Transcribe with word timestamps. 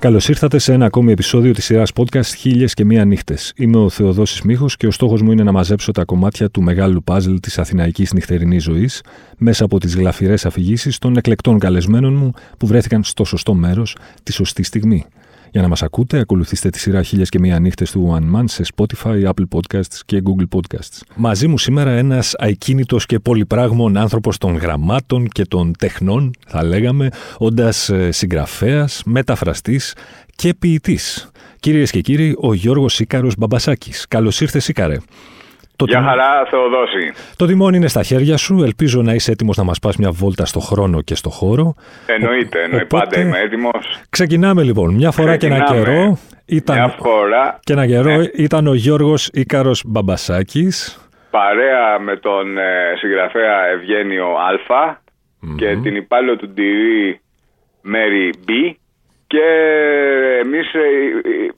Καλώς 0.00 0.28
ήρθατε 0.28 0.58
σε 0.58 0.72
ένα 0.72 0.84
ακόμη 0.84 1.12
επεισόδιο 1.12 1.52
της 1.52 1.64
σειράς 1.64 1.90
podcast 1.94 2.34
Χίλιες 2.36 2.74
και 2.74 2.84
Μία 2.84 3.04
Νύχτες. 3.04 3.52
Είμαι 3.56 3.76
ο 3.76 3.88
Θεοδόσης 3.88 4.42
Μίχο 4.42 4.66
και 4.76 4.86
ο 4.86 4.90
στόχος 4.90 5.22
μου 5.22 5.32
είναι 5.32 5.42
να 5.42 5.52
μαζέψω 5.52 5.92
τα 5.92 6.04
κομμάτια 6.04 6.50
του 6.50 6.62
μεγάλου 6.62 7.02
παζλ 7.02 7.34
της 7.34 7.58
αθηναϊκής 7.58 8.12
νυχτερινής 8.12 8.62
ζωής 8.62 9.02
μέσα 9.38 9.64
από 9.64 9.80
τις 9.80 9.96
γλαφυρές 9.96 10.46
αφηγήσεις 10.46 10.98
των 10.98 11.16
εκλεκτών 11.16 11.58
καλεσμένων 11.58 12.14
μου 12.14 12.32
που 12.58 12.66
βρέθηκαν 12.66 13.04
στο 13.04 13.24
σωστό 13.24 13.54
μέρος 13.54 13.96
τη 14.22 14.32
σωστή 14.32 14.62
στιγμή. 14.62 15.06
Για 15.52 15.62
να 15.62 15.68
μας 15.68 15.82
ακούτε, 15.82 16.18
ακολουθήστε 16.18 16.70
τη 16.70 16.78
σειρά 16.78 17.02
Χίλιες 17.02 17.28
και 17.28 17.38
Μία 17.38 17.58
Νύχτες 17.58 17.90
του 17.90 18.18
One 18.18 18.36
Man 18.36 18.44
σε 18.46 18.64
Spotify, 18.74 19.24
Apple 19.24 19.44
Podcasts 19.50 20.00
και 20.04 20.22
Google 20.24 20.58
Podcasts. 20.58 21.00
Μαζί 21.16 21.46
μου 21.48 21.58
σήμερα 21.58 21.90
ένας 21.90 22.34
ακίνητος 22.38 23.06
και 23.06 23.18
πολυπράγμων 23.18 23.96
άνθρωπος 23.96 24.38
των 24.38 24.56
γραμμάτων 24.56 25.28
και 25.28 25.44
των 25.44 25.72
τεχνών, 25.78 26.30
θα 26.46 26.64
λέγαμε, 26.64 27.08
όντας 27.38 27.90
συγγραφέας, 28.08 29.02
μεταφραστής 29.04 29.94
και 30.36 30.54
ποιητής. 30.54 31.30
Κυρίες 31.60 31.90
και 31.90 32.00
κύριοι, 32.00 32.36
ο 32.40 32.54
Γιώργος 32.54 32.94
Σίκαρο 32.94 33.30
Μπαμπασάκης. 33.38 34.06
Καλώς 34.08 34.40
ήρθες, 34.40 34.64
Σίκαρε. 34.64 34.96
Το 35.80 35.86
Γεια 35.88 36.02
χαρά, 36.02 36.46
Θεοδόση. 36.50 37.12
Το 37.36 37.46
τιμόνι 37.46 37.76
είναι 37.76 37.88
στα 37.88 38.02
χέρια 38.02 38.36
σου. 38.36 38.62
Ελπίζω 38.62 39.02
να 39.02 39.14
είσαι 39.14 39.30
έτοιμος 39.30 39.56
να 39.56 39.64
μας 39.64 39.78
πας 39.78 39.96
μια 39.96 40.10
βόλτα 40.10 40.44
στο 40.44 40.60
χρόνο 40.60 41.02
και 41.02 41.14
στο 41.14 41.30
χώρο. 41.30 41.74
Εννοείται, 42.06 42.62
εννοείται. 42.62 42.84
Πάντα 42.84 43.20
είμαι 43.20 43.38
έτοιμος. 43.38 44.00
Ξεκινάμε 44.10 44.62
λοιπόν. 44.62 44.94
Μια 44.94 45.10
φορά 45.10 45.36
και 45.36 45.46
ένα 45.46 45.60
καιρό. 45.60 46.18
Ήταν... 46.44 46.76
Μια 46.76 46.88
φορά. 46.88 47.60
Και 47.64 47.72
ένα 47.72 47.86
καιρό 47.86 48.16
ναι. 48.16 48.24
ήταν 48.34 48.66
ο 48.66 48.74
Γιώργος 48.74 49.28
Ήκαρο 49.32 49.72
Μπαμπασάκης. 49.86 51.00
Παρέα 51.30 51.98
με 52.00 52.16
τον 52.16 52.58
ε, 52.58 52.94
συγγραφέα 52.98 53.66
Ευγένιο 53.74 54.26
Α 54.26 54.96
και 55.56 55.76
την 55.82 55.96
υπάλληλο 55.96 56.36
του 56.36 56.48
Ντυρί 56.48 57.20
Μέρι 57.80 58.32
Μπ 58.38 58.48
και 59.32 59.46
εμείς 60.44 60.74
ε, 60.74 60.78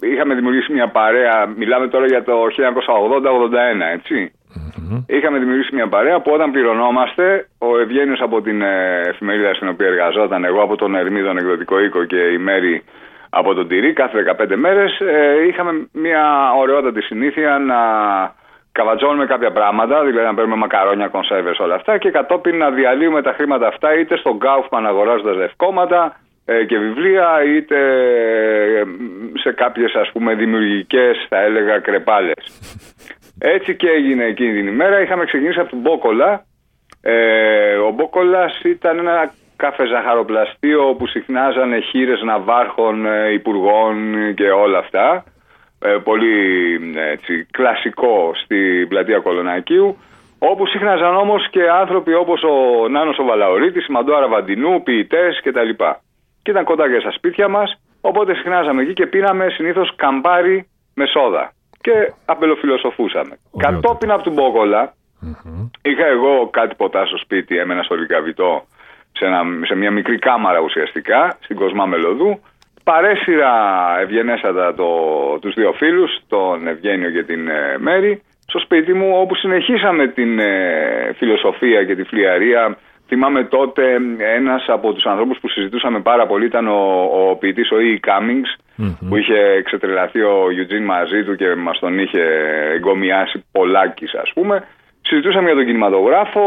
ε, 0.00 0.10
είχαμε 0.12 0.34
δημιουργήσει 0.34 0.72
μια 0.72 0.88
παρέα, 0.88 1.46
μιλάμε 1.56 1.88
τώρα 1.88 2.06
για 2.06 2.22
το 2.24 2.32
1980-81, 2.42 3.94
ετσι 3.94 4.32
Είχαμε 5.06 5.38
δημιουργήσει 5.38 5.74
μια 5.74 5.88
παρέα 5.88 6.20
που 6.20 6.30
όταν 6.32 6.50
πληρωνόμαστε, 6.50 7.48
ο 7.58 7.78
Ευγένιος 7.78 8.20
από 8.20 8.42
την 8.42 8.62
ε, 8.62 9.00
εφημερίδα 9.06 9.54
στην 9.54 9.68
οποία 9.68 9.86
εργαζόταν, 9.86 10.44
εγώ 10.44 10.62
από 10.62 10.76
τον 10.76 10.94
Ερμίδων 10.94 11.36
Εκδοτικό 11.36 11.80
Οίκο 11.80 12.04
και 12.04 12.16
η 12.16 12.38
Μέρη 12.38 12.82
από 13.30 13.54
τον 13.54 13.68
Τυρί, 13.68 13.92
κάθε 13.92 14.36
15 14.40 14.56
μέρες, 14.56 15.00
είχαμε 15.48 15.88
μια 15.92 16.52
ωραιότατη 16.58 17.02
συνήθεια 17.02 17.58
να 17.58 17.80
καβατζώνουμε 18.72 19.26
κάποια 19.26 19.52
πράγματα, 19.52 20.04
δηλαδή 20.04 20.26
να 20.26 20.34
παίρνουμε 20.34 20.56
μακαρόνια, 20.56 21.08
κονσέρβες, 21.08 21.58
όλα 21.58 21.74
αυτά 21.74 21.98
και 21.98 22.10
κατόπιν 22.10 22.56
να 22.56 22.70
διαλύουμε 22.70 23.22
τα 23.22 23.32
χρήματα 23.32 23.66
αυτά 23.66 23.98
είτε 23.98 24.16
στον 24.16 24.36
Γκάουφμαν 24.36 24.86
αγοράζοντας 24.86 25.36
λευκόματα, 25.36 26.00
ε, 26.04 26.21
και 26.44 26.78
βιβλία 26.78 27.42
είτε 27.44 27.78
ε, 28.78 28.82
σε 29.42 29.52
κάποιες 29.52 29.94
ας 29.94 30.10
πούμε 30.12 30.34
δημιουργικές 30.34 31.26
θα 31.28 31.40
έλεγα 31.40 31.78
κρεπάλες. 31.78 32.60
Έτσι 33.38 33.76
και 33.76 33.88
έγινε 33.88 34.24
εκείνη 34.24 34.52
την 34.52 34.66
ημέρα. 34.66 35.00
Είχαμε 35.00 35.24
ξεκινήσει 35.24 35.60
από 35.60 35.70
τον 35.70 35.78
Μπόκολα. 35.78 36.44
Ε, 37.02 37.74
ο 37.74 37.90
Μπόκολας 37.90 38.60
ήταν 38.64 38.98
ένα 38.98 39.32
καφεζαχαροπλαστείο 39.56 40.88
όπου 40.88 41.06
συχνάζανε 41.06 41.80
χείρες 41.80 42.22
ναυάρχων, 42.22 43.06
υπουργών 43.32 44.14
και 44.34 44.50
όλα 44.50 44.78
αυτά. 44.78 45.24
πολύ 46.04 46.34
έτσι, 47.12 47.46
κλασικό 47.50 48.32
στην 48.34 48.88
πλατεία 48.88 49.18
Κολονακίου. 49.18 49.96
Όπου 50.38 50.67
σύχναζαν 50.67 51.17
όμως 51.17 51.50
και 51.50 51.68
άνθρωποι 51.70 52.14
όπως 52.14 52.42
ο 52.42 52.88
Νάνος 52.88 53.18
ο 53.18 53.24
Βαλαωρίτης, 53.24 53.86
η 53.86 53.92
Μαντώ 53.92 54.14
Αραβαντινού, 54.14 54.83
ποιητές 54.83 55.40
κτλ 55.42 55.70
και 56.42 56.51
ήταν 56.51 56.64
κοντά 56.64 56.91
και 56.91 57.01
στα 57.01 57.11
σπίτια 57.11 57.48
μας. 57.48 57.80
Οπότε 58.01 58.35
συχνάζαμε 58.35 58.83
εκεί 58.83 58.92
και 58.92 59.07
πήραμε 59.07 59.48
συνήθως 59.48 59.95
καμπάρι 59.97 60.69
με 60.95 61.07
σόδα. 61.07 61.53
Και 61.80 62.13
απελοφιλοσοφούσαμε. 62.25 63.39
Κατόπιν 63.57 64.11
από 64.11 64.23
τον 64.23 64.33
μποκολα 64.33 64.95
είχα 65.83 66.07
εγώ 66.07 66.48
κάτι 66.51 66.75
ποτά 66.75 67.07
στο 67.07 67.17
σπίτι, 67.17 67.58
έμενα 67.58 67.83
στο 67.83 67.95
Λικαβιτό, 67.95 68.64
σε, 69.13 69.27
σε 69.67 69.75
μια 69.75 69.91
μικρή 69.91 70.19
κάμαρα 70.19 70.61
ουσιαστικά, 70.61 71.36
στην 71.41 71.57
Κοσμά 71.57 71.86
Μελωδού. 71.86 72.41
Παρέσυρα 72.85 73.53
ευγενέστατα 74.01 74.74
το, 74.74 74.89
τους 75.41 75.55
δύο 75.55 75.73
φίλους, 75.73 76.11
τον 76.29 76.67
Ευγένιο 76.67 77.11
και 77.11 77.23
την 77.23 77.48
ε, 77.48 77.77
Μέρη, 77.79 78.23
στο 78.47 78.59
σπίτι 78.59 78.92
μου 78.92 79.11
όπου 79.20 79.35
συνεχίσαμε 79.35 80.07
την 80.07 80.39
ε, 80.39 81.13
φιλοσοφία 81.17 81.85
και 81.85 81.95
τη 81.95 82.03
φλιαρία 82.03 82.79
Θυμάμαι 83.07 83.45
τότε 83.45 83.83
ένας 84.36 84.64
από 84.68 84.92
τους 84.92 85.05
ανθρώπους 85.05 85.39
που 85.40 85.48
συζητούσαμε 85.48 86.01
πάρα 86.01 86.27
πολύ 86.27 86.45
ήταν 86.45 86.68
ο, 86.68 87.11
ο 87.13 87.36
ποιητής 87.36 87.70
ο 87.70 87.77
E. 87.77 88.08
Cummings, 88.08 88.51
που 89.08 89.17
είχε 89.17 89.39
εξετρελαθεί 89.39 90.20
ο 90.20 90.46
Eugene 90.46 90.85
μαζί 90.85 91.24
του 91.24 91.36
και 91.36 91.55
μας 91.55 91.79
τον 91.79 91.98
είχε 91.98 92.23
εγκομιάσει 92.74 93.45
πολλάκις, 93.52 94.14
ας 94.14 94.33
πούμε. 94.35 94.64
Συζητούσαμε 95.02 95.46
για 95.46 95.55
τον 95.55 95.67
κινηματογράφο, 95.67 96.42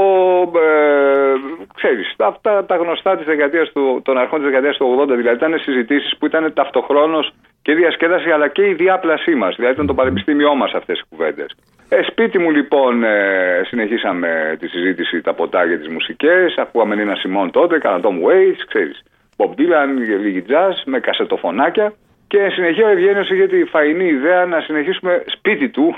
ε, 0.55 1.33
ξέρεις, 1.75 2.15
αυτά 2.17 2.65
τα 2.65 2.75
γνωστά 2.75 3.17
της 3.17 3.25
δεκαετίας 3.25 3.71
του, 3.71 4.01
των 4.03 4.17
αρχών 4.17 4.39
της 4.39 4.47
δεκαετίας 4.47 4.77
του 4.77 4.85
80, 4.85 5.15
δηλαδή 5.15 5.35
ήταν 5.35 5.59
συζητήσεις 5.59 6.17
που 6.17 6.25
ήταν 6.25 6.53
ταυτοχρόνως 6.53 7.33
και 7.61 7.73
διασκέδαση 7.73 8.29
αλλά 8.29 8.47
και 8.47 8.67
η 8.67 8.73
διάπλασή 8.73 9.35
μας, 9.35 9.55
δηλαδή 9.55 9.73
ήταν 9.73 9.87
το 9.87 9.93
πανεπιστήμιό 9.93 10.55
μας 10.55 10.73
αυτές 10.73 10.99
οι 10.99 11.03
κουβέντες. 11.09 11.55
Ε, 11.89 12.01
σπίτι 12.01 12.39
μου 12.39 12.51
λοιπόν 12.51 13.03
ε, 13.03 13.61
συνεχίσαμε 13.65 14.57
τη 14.59 14.67
συζήτηση, 14.67 15.21
τα 15.21 15.33
ποτά 15.33 15.67
και 15.67 15.77
τις 15.77 15.87
μουσικές, 15.87 16.55
ακούγαμε 16.57 17.01
ένα 17.01 17.15
Σιμών 17.15 17.51
τότε, 17.51 17.77
κάνα 17.77 17.99
Tom 18.03 18.27
Waits, 18.27 18.63
ξέρεις, 18.67 19.03
Bob 19.37 19.49
Dylan, 19.49 20.19
λίγη 20.21 20.43
jazz 20.47 20.73
με 20.85 20.99
κασετοφωνάκια 20.99 21.93
και 22.27 22.49
συνεχεία 22.49 22.85
ο 22.85 22.89
Ευγένιος 22.89 23.29
είχε 23.29 23.47
τη 23.47 23.63
φαϊνή 23.63 24.05
ιδέα 24.05 24.45
να 24.45 24.59
συνεχίσουμε 24.61 25.23
σπίτι 25.27 25.69
του 25.69 25.95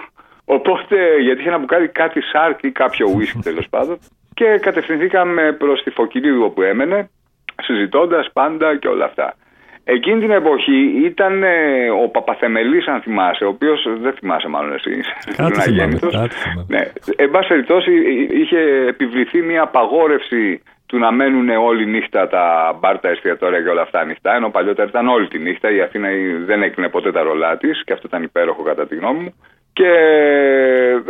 Οπότε, 0.50 1.18
γιατί 1.22 1.42
είχε 1.42 1.50
να 1.50 1.58
μπουκάρει 1.58 1.88
κάτι 1.88 2.22
σάρκ 2.22 2.64
ή 2.64 2.72
κάποιο 2.72 3.12
ουίσκι 3.16 3.40
τέλος 3.40 3.68
πάντων. 3.70 4.00
Και 4.34 4.60
κατευθυνθήκαμε 4.62 5.52
προς 5.52 5.84
τη 5.84 5.90
Φωκιλίδου 5.90 6.44
όπου 6.44 6.62
έμενε, 6.62 7.10
συζητώντας 7.62 8.30
πάντα 8.34 8.78
και 8.78 8.88
όλα 8.88 9.06
αυτά. 9.06 9.36
Εκείνη 9.90 10.20
την 10.20 10.32
εποχή 10.32 11.02
ήταν 11.06 11.44
ε, 11.44 11.90
ο 12.04 12.10
Παπαθεμελής 12.10 12.88
αν 12.88 13.02
θυμάσαι, 13.02 13.44
ο 13.44 13.48
οποίος 13.48 13.88
δεν 14.02 14.14
θυμάσαι 14.14 14.48
μάλλον 14.48 14.74
εσύ. 14.74 15.02
Κάτι 15.36 15.72
Ναι. 16.68 16.82
Εν 17.16 17.32
πάση 17.32 17.48
περιπτώσει 17.48 17.92
είχε 18.32 18.60
επιβληθεί 18.88 19.42
μια 19.42 19.62
απαγόρευση 19.62 20.62
του 20.86 20.98
να 20.98 21.12
μένουν 21.12 21.50
όλη 21.50 21.86
νύχτα 21.86 22.28
τα 22.28 22.78
μπάρ, 22.80 23.00
τα 23.00 23.10
εστιατόρια 23.10 23.62
και 23.62 23.70
όλα 23.70 23.82
αυτά 23.82 24.00
ανοιχτά, 24.00 24.36
ενώ 24.36 24.50
παλιότερα 24.50 24.88
ήταν 24.88 25.08
όλη 25.08 25.28
τη 25.28 25.40
νύχτα. 25.40 25.72
Η 25.72 25.82
Αθήνα 25.82 26.08
δεν 26.46 26.62
έκλεινε 26.62 26.90
ποτέ 26.90 27.12
τα 27.12 27.22
ρολά 27.22 27.58
της 27.58 27.84
και 27.84 27.94
αυτό 27.94 28.08
ήταν 28.08 28.24
υπέροχο 28.24 28.64
κατά 28.64 28.88
τη 28.88 28.96
γνώμη 28.96 29.20
μου. 29.20 29.34
Και 29.74 29.92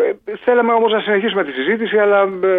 ε, 0.08 0.36
θέλαμε 0.44 0.74
όμως 0.74 0.92
να 0.92 1.00
συνεχίσουμε 1.00 1.44
τη 1.44 1.52
συζήτηση, 1.52 1.98
αλλά 1.98 2.22
ε, 2.22 2.58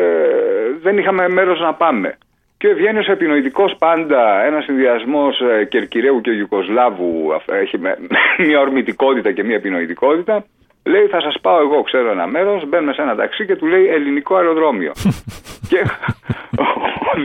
δεν 0.82 0.98
είχαμε 0.98 1.28
μέρος 1.28 1.60
να 1.60 1.74
πάμε. 1.74 2.18
Και 2.58 2.66
ο 2.66 2.70
Ευγένιος 2.70 3.06
επινοητικός 3.06 3.74
πάντα, 3.78 4.44
ένας 4.44 4.64
συνδυασμός 4.64 5.40
ε, 5.40 5.64
Κερκυραίου 5.64 6.20
και 6.20 6.30
Ιουκοσλάβου, 6.30 7.32
έχει 7.46 7.78
μια 8.46 8.60
ορμητικότητα 8.60 9.32
και 9.32 9.44
μια 9.44 9.56
επινοητικότητα, 9.56 10.44
λέει 10.84 11.06
θα 11.06 11.20
σας 11.20 11.36
πάω 11.40 11.60
εγώ, 11.60 11.82
ξέρω 11.82 12.10
ένα 12.10 12.26
μέρος, 12.26 12.68
μπαίνουμε 12.68 12.92
σε 12.92 13.02
ένα 13.02 13.14
ταξί 13.14 13.46
και 13.46 13.56
του 13.56 13.66
λέει 13.66 13.86
ελληνικό 13.86 14.36
αεροδρόμιο. 14.36 14.92
και, 15.70 15.82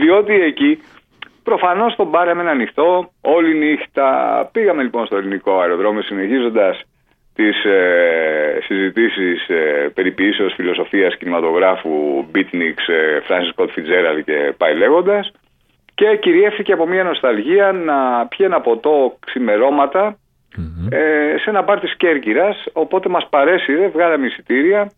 διότι 0.00 0.32
εκεί 0.32 0.82
προφανώς 1.42 1.96
τον 1.96 2.10
πάραμε 2.10 2.50
ανοιχτό 2.50 3.10
όλη 3.20 3.54
νύχτα. 3.54 4.08
Πήγαμε 4.52 4.82
λοιπόν 4.82 5.06
στο 5.06 5.16
ελληνικό 5.16 5.60
αεροδρόμιο 5.60 6.02
συνεχίζοντας 6.02 6.82
τις 7.34 7.64
ε, 7.64 8.58
συζητήσεις 8.64 9.48
ε, 9.48 9.90
περιποιήσεως 9.94 10.54
φιλοσοφίας 10.54 11.16
κινηματογράφου 11.16 12.24
Beatniks, 12.34 12.84
ε, 12.86 13.18
Francis 13.28 13.52
Scott 13.54 13.66
Fitzgerald 13.66 14.22
και 14.24 14.54
πάει 14.56 14.74
λέγοντας. 14.76 15.32
Και 15.94 16.18
κυριεύθηκε 16.20 16.72
από 16.72 16.86
μια 16.86 17.04
νοσταλγία 17.04 17.72
να 17.72 18.26
πιει 18.26 18.46
ένα 18.48 18.60
ποτό 18.60 19.18
ε, 20.90 21.38
σε 21.38 21.50
ένα 21.50 21.62
μπαρ 21.62 21.80
της 21.80 21.96
Κέρκυρας. 21.96 22.64
Οπότε 22.72 23.08
μας 23.08 23.26
παρέσυρε, 23.30 23.88
βγάλαμε 23.88 24.26
εισιτήρια. 24.26 24.90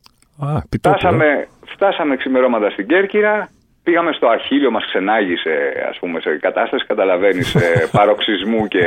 Φτάσαμε, 0.77 1.49
φτάσαμε 1.67 2.17
ξημερώματα 2.17 2.71
στην 2.71 2.87
Κέρκυρα 2.87 3.49
πήγαμε 3.87 4.13
στο 4.13 4.27
Αχίλιο, 4.27 4.71
μας 4.71 4.85
ξενάγησε 4.87 5.87
ας 5.91 5.99
πούμε 5.99 6.21
σε 6.21 6.37
κατάσταση, 6.37 6.87
καταλαβαίνεις, 6.87 7.55
ε, 7.55 7.89
παροξισμού 7.97 8.69
και... 8.69 8.85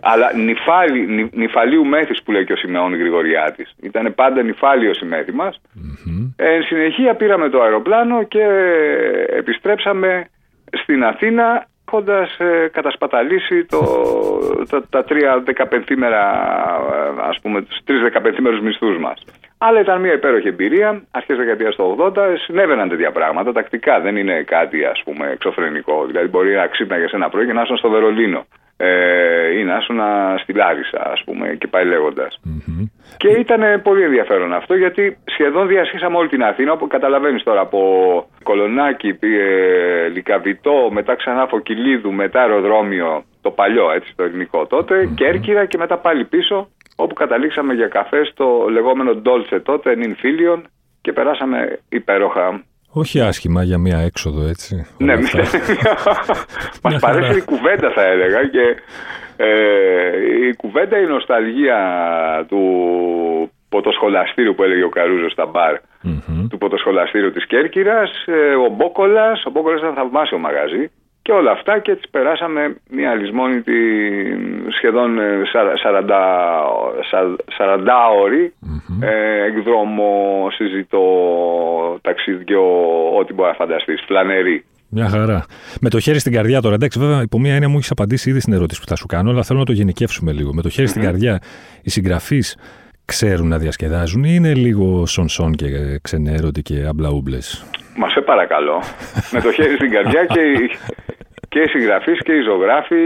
Αλλά 0.00 0.32
νυφάλι, 0.36 1.06
νυ, 1.06 1.30
νυφαλίου 1.32 1.84
μέθης 1.84 2.22
που 2.22 2.32
λέει 2.32 2.44
και 2.44 2.52
ο 2.52 2.56
Σιμεών 2.56 2.96
Γρηγοριάτης. 2.96 3.74
Ήταν 3.82 4.14
πάντα 4.14 4.42
νυφάλιος 4.42 5.00
η 5.00 5.04
μέθη 5.04 5.32
μας. 5.32 5.60
Ε, 6.36 6.54
εν 6.54 6.62
συνεχεία 6.62 7.14
πήραμε 7.14 7.48
το 7.48 7.62
αεροπλάνο 7.62 8.22
και 8.22 8.44
επιστρέψαμε 9.36 10.28
στην 10.82 11.04
Αθήνα 11.04 11.66
έχοντας 11.94 12.38
ε, 12.38 12.68
κατασπαταλήσει 12.72 13.64
το, 13.64 13.80
τα, 14.70 14.82
τα 14.90 15.04
τρία 15.04 15.42
δεκαπενθήμερα, 15.44 16.22
ε, 16.92 17.28
ας 17.28 17.38
πούμε, 17.42 17.62
τους 17.62 17.78
τρεις 17.84 18.00
δεκαπενθήμερους 18.00 18.60
μισθούς 18.60 18.98
μας. 18.98 19.24
Αλλά 19.66 19.80
ήταν 19.80 20.00
μια 20.00 20.12
υπέροχη 20.12 20.48
εμπειρία. 20.48 21.02
Αρχές 21.10 21.36
δεκαετίας 21.36 21.74
του 21.74 21.96
80 22.16 22.36
συνέβαιναν 22.46 22.88
τέτοια 22.88 23.12
πράγματα 23.12 23.52
τακτικά. 23.52 24.00
Δεν 24.00 24.16
είναι 24.16 24.42
κάτι 24.42 24.84
ας 24.84 25.02
πούμε 25.04 25.30
εξωφρενικό. 25.30 26.06
Δηλαδή, 26.06 26.28
μπορεί 26.28 26.54
να 26.54 26.66
ξύπναγε 26.66 27.06
ένα 27.12 27.28
πρωί 27.28 27.46
και 27.46 27.52
να 27.52 27.62
ήσουν 27.62 27.76
στο 27.76 27.90
Βερολίνο. 27.90 28.46
ε, 28.76 29.58
ή 29.58 29.64
να 29.64 29.76
ήσουν 29.76 30.00
στη 30.42 30.52
Λάρισα, 30.52 31.10
ας 31.12 31.22
πούμε, 31.24 31.54
και 31.58 31.66
πάει 31.66 31.84
Και 33.16 33.28
ήταν 33.28 33.82
πολύ 33.82 34.02
ενδιαφέρον 34.02 34.52
αυτό, 34.52 34.74
γιατί 34.74 35.16
σχεδόν 35.24 35.68
διασχίσαμε 35.68 36.16
όλη 36.16 36.28
την 36.28 36.42
Αθήνα, 36.42 36.72
όπου 36.72 36.86
καταλαβαίνεις 36.86 37.42
τώρα 37.42 37.60
από 37.60 37.80
Κολονάκι, 38.42 39.18
ε, 39.20 40.08
Λικαβιτό, 40.08 40.88
μετά 40.92 41.14
ξανά 41.14 41.46
Φωκυλίδου, 41.46 42.12
μετά 42.12 42.40
αεροδρόμιο, 42.40 43.24
το 43.42 43.50
παλιό, 43.50 43.92
έτσι, 43.92 44.12
το 44.16 44.22
ελληνικό 44.22 44.66
τότε, 44.66 45.10
Κέρκυρα 45.14 45.64
και 45.64 45.78
μετά 45.78 45.96
πάλι 45.98 46.24
πίσω, 46.24 46.68
όπου 46.96 47.14
καταλήξαμε 47.14 47.74
για 47.74 47.88
καφέ 47.88 48.24
στο 48.24 48.66
λεγόμενο 48.70 49.14
Ντόλτσε 49.14 49.60
τότε, 49.60 49.94
νυν 49.94 50.16
φίλιον, 50.16 50.66
και 51.00 51.12
περάσαμε 51.12 51.78
υπέροχα 51.88 52.64
όχι 52.96 53.20
άσχημα 53.20 53.62
για 53.62 53.78
μια 53.78 53.98
έξοδο, 53.98 54.48
έτσι. 54.48 54.86
Ναι, 54.98 55.14
μας 56.82 56.98
παρέσει 57.00 57.38
η 57.38 57.42
κουβέντα, 57.42 57.90
θα 57.90 58.02
έλεγα. 58.02 58.48
Και 58.48 58.76
ε, 59.36 60.46
η 60.48 60.54
κουβέντα, 60.56 60.98
η 60.98 61.06
νοσταλγία 61.06 61.78
του 62.48 62.62
ποτοσχολαστήριου 63.68 64.54
που 64.54 64.62
έλεγε 64.62 64.84
ο 64.84 64.88
Καρούζος 64.88 65.32
στα 65.32 65.46
μπαρ, 65.46 65.76
του 66.48 66.58
ποτοσχολαστήριου 66.58 67.32
της 67.32 67.46
Κέρκυρας, 67.46 68.10
ε, 68.26 68.54
ο 68.54 68.68
Μπόκολας, 68.68 69.44
ο 69.44 69.50
Μπόκολας 69.50 69.80
ήταν 69.80 69.94
θαυμάσιο 69.94 70.38
μαγαζί, 70.38 70.90
και 71.24 71.32
όλα 71.32 71.50
αυτά 71.50 71.78
και 71.78 71.90
έτσι 71.90 72.08
περάσαμε 72.10 72.76
μια 72.90 73.14
λησμόνητη 73.14 73.72
σχεδόν 74.76 75.18
40, 75.18 76.04
40 77.58 77.86
ώρη 78.22 78.54
mm-hmm. 78.62 79.02
ε, 79.02 79.44
εκδρόμο, 79.44 80.08
συζητώ, 80.50 81.04
ταξίδιο, 82.02 82.62
ό,τι 83.18 83.34
μπορεί 83.34 83.48
να 83.48 83.54
φανταστείς, 83.54 84.02
φλανερή. 84.06 84.64
Μια 84.88 85.08
χαρά. 85.08 85.44
Με 85.80 85.88
το 85.90 86.00
χέρι 86.00 86.18
στην 86.18 86.32
καρδιά 86.32 86.60
τώρα, 86.60 86.74
εντάξει, 86.74 86.98
βέβαια, 86.98 87.22
υπό 87.22 87.38
μία 87.38 87.52
έννοια 87.52 87.68
μου 87.68 87.76
έχεις 87.76 87.90
απαντήσει 87.90 88.30
ήδη 88.30 88.40
στην 88.40 88.52
ερώτηση 88.52 88.80
που 88.80 88.86
θα 88.86 88.96
σου 88.96 89.06
κάνω, 89.06 89.30
αλλά 89.30 89.42
θέλω 89.42 89.58
να 89.58 89.64
το 89.64 89.72
γενικεύσουμε 89.72 90.32
λίγο. 90.32 90.54
Με 90.54 90.62
το 90.62 90.68
χέρι 90.68 90.88
στην 90.88 91.02
καρδιά, 91.02 91.40
οι 91.82 91.90
συγγραφείς 91.90 92.56
ξέρουν 93.04 93.48
να 93.48 93.58
διασκεδάζουν 93.58 94.24
ή 94.24 94.30
είναι 94.30 94.54
λίγο 94.54 95.06
σον-σον 95.06 95.52
και 95.54 95.98
ξενέρωτοι 96.02 96.62
και 96.62 96.84
αμπλαούμπλες; 96.88 97.64
Μα 97.96 98.08
σε 98.08 98.20
παρακαλώ. 98.20 98.82
με 99.32 99.40
το 99.40 99.52
χέρι 99.52 99.74
στην 99.74 99.90
καρδιά 99.90 100.24
και, 100.24 100.40
και 101.54 101.60
οι 101.60 101.68
συγγραφείς 101.68 102.18
και 102.26 102.32
οι 102.32 102.42
ζωγράφοι 102.42 103.04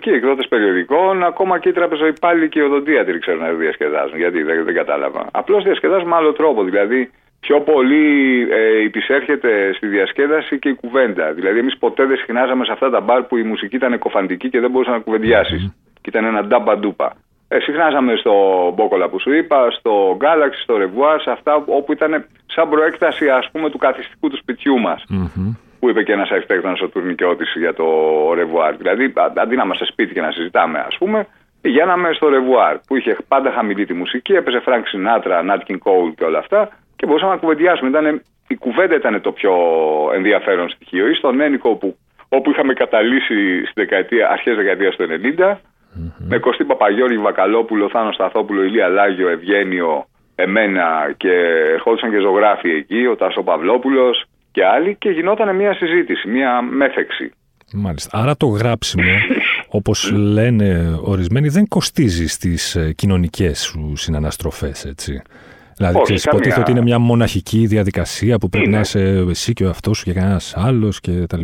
και 0.00 0.10
οι 0.10 0.14
εκδότες 0.14 0.48
περιοδικών, 0.48 1.24
ακόμα 1.24 1.58
και 1.58 1.68
οι 1.68 1.72
τραπεζοϊπάλληλοι 1.72 2.48
και 2.48 2.58
οι 2.58 2.62
οδοντίατροι 2.62 3.18
ξέρουν 3.18 3.40
να 3.40 3.52
διασκεδάζουν. 3.52 4.18
Γιατί 4.18 4.42
δεν, 4.42 4.64
δεν 4.64 4.74
κατάλαβα. 4.74 5.26
Απλώς 5.32 5.64
διασκεδάζουν 5.64 6.08
με 6.08 6.14
άλλο 6.14 6.32
τρόπο. 6.32 6.64
Δηλαδή, 6.64 7.10
πιο 7.40 7.60
πολύ 7.60 8.06
ε, 8.50 8.82
υπεισέρχεται 8.82 9.72
στη 9.76 9.86
διασκέδαση 9.86 10.58
και 10.58 10.68
η 10.68 10.74
κουβέντα. 10.74 11.32
Δηλαδή, 11.32 11.58
εμείς 11.58 11.76
ποτέ 11.78 12.04
δεν 12.04 12.16
συχνάζαμε 12.16 12.64
σε 12.64 12.72
αυτά 12.72 12.90
τα 12.90 13.00
μπαρ 13.00 13.22
που 13.22 13.36
η 13.36 13.42
μουσική 13.42 13.76
ήταν 13.76 13.98
εκκωφαντική 13.98 14.48
και 14.48 14.60
δεν 14.60 14.70
μπορούσες 14.70 14.92
να 14.92 15.00
κουβεντιάσεις. 15.00 15.66
Mm-hmm. 15.66 15.98
Και 16.00 16.08
ήταν 16.08 16.24
ένα 16.24 16.44
ντάμπα 16.44 16.78
ντούπα. 16.78 17.16
Ε, 17.48 17.58
συχνάζαμε 17.60 18.16
στο 18.16 18.34
Μπόκολα 18.74 19.08
που 19.08 19.20
σου 19.20 19.32
είπα, 19.32 19.70
στο 19.70 20.16
Galaxy, 20.20 20.60
στο 20.62 20.74
Revoir, 20.82 21.16
σε 21.22 21.30
αυτά 21.30 21.54
όπου 21.54 21.92
ήταν 21.92 22.24
σαν 22.46 22.68
προέκταση 22.68 23.28
ας 23.28 23.48
πούμε 23.52 23.70
του 23.70 23.78
καθιστικού 23.78 24.28
του 24.28 24.36
σπιτιού 24.36 24.78
μας. 24.78 25.04
Mm-hmm 25.10 25.64
που 25.84 25.90
είπε 25.90 26.02
και 26.02 26.12
ένας 26.12 26.30
αρχιτέκτονας 26.30 26.76
ο 26.82 26.88
Τουρνικιώτης 26.88 27.44
για 27.54 27.74
το 27.74 27.86
Revoir. 28.34 28.76
Δηλαδή, 28.76 29.12
αντί 29.36 29.56
να 29.56 29.62
είμαστε 29.64 29.84
σπίτι 29.84 30.12
και 30.12 30.20
να 30.20 30.30
συζητάμε, 30.30 30.78
ας 30.78 30.96
πούμε, 30.98 31.26
πηγαίναμε 31.60 32.12
στο 32.12 32.28
Revoir 32.28 32.78
που 32.86 32.96
είχε 32.96 33.16
πάντα 33.28 33.50
χαμηλή 33.50 33.86
τη 33.86 33.94
μουσική, 33.94 34.32
έπαιζε 34.32 34.60
Φρανκ 34.60 34.86
Σινάτρα, 34.86 35.42
Νατ 35.42 35.56
Κινγκ 35.56 35.78
Κόουλ 35.78 36.10
και 36.10 36.24
όλα 36.24 36.38
αυτά 36.38 36.68
και 36.96 37.06
μπορούσαμε 37.06 37.32
να 37.32 37.38
κουβεντιάσουμε. 37.38 37.88
Ήταν, 37.88 38.22
η 38.48 38.54
κουβέντα 38.54 38.94
ήταν 38.94 39.20
το 39.20 39.32
πιο 39.32 39.52
ενδιαφέρον 40.14 40.68
στοιχείο. 40.68 41.08
Ή 41.08 41.14
στον 41.14 41.40
Ένικο 41.40 41.74
που, 41.74 41.96
όπου 42.28 42.50
είχαμε 42.50 42.72
καταλύσει 42.72 43.64
στη 43.64 43.72
δεκαετία, 43.74 44.30
αρχές 44.30 44.56
δεκαετίας 44.56 44.96
του 44.96 45.06
90, 45.38 45.50
mm-hmm. 45.50 45.56
με 46.28 46.38
Κωστή 46.38 46.64
Παπαγιώργη, 46.64 47.18
Βακαλόπουλο, 47.18 47.88
Θάνος 47.88 48.14
Σταθόπουλο, 48.14 48.62
Ηλία 48.62 48.88
Λάγιο, 48.88 49.28
Ευγένιο, 49.28 50.06
εμένα 50.34 51.14
και 51.16 51.32
ερχόντουσαν 51.72 52.10
και 52.10 52.18
ζωγράφοι 52.18 52.70
εκεί, 52.70 53.06
ο 53.06 53.16
Τάσο 53.16 53.42
Παυλόπουλος, 53.42 54.24
και 54.54 54.64
άλλοι 54.64 54.96
και 54.98 55.10
γινόταν 55.10 55.56
μια 55.56 55.74
συζήτηση, 55.74 56.28
μια 56.28 56.62
μέθεξη. 56.62 57.30
Μάλιστα. 57.72 58.18
Άρα 58.18 58.36
το 58.36 58.46
γράψιμο, 58.46 59.10
όπως 59.78 60.10
λένε 60.10 60.98
ορισμένοι, 61.02 61.48
δεν 61.48 61.68
κοστίζει 61.68 62.26
στις 62.26 62.74
ε, 62.74 62.92
κοινωνικές 62.92 63.62
σου 63.62 63.96
συναναστροφές, 63.96 64.84
έτσι. 64.84 65.22
Δηλαδή, 65.76 66.02
ξέρεις, 66.02 66.24
υποτίθεται 66.24 66.60
ότι 66.60 66.70
είναι 66.70 66.82
μια 66.82 66.98
μοναχική 66.98 67.66
διαδικασία 67.66 68.38
που 68.38 68.48
πρέπει 68.48 68.68
να 68.68 68.80
είσαι 68.80 69.24
εσύ 69.28 69.52
και 69.52 69.64
ο 69.64 69.68
αυτό 69.68 69.94
σου 69.94 70.04
και 70.04 70.12
κανένας 70.12 70.56
άλλος 70.56 71.00
κτλ. 71.00 71.42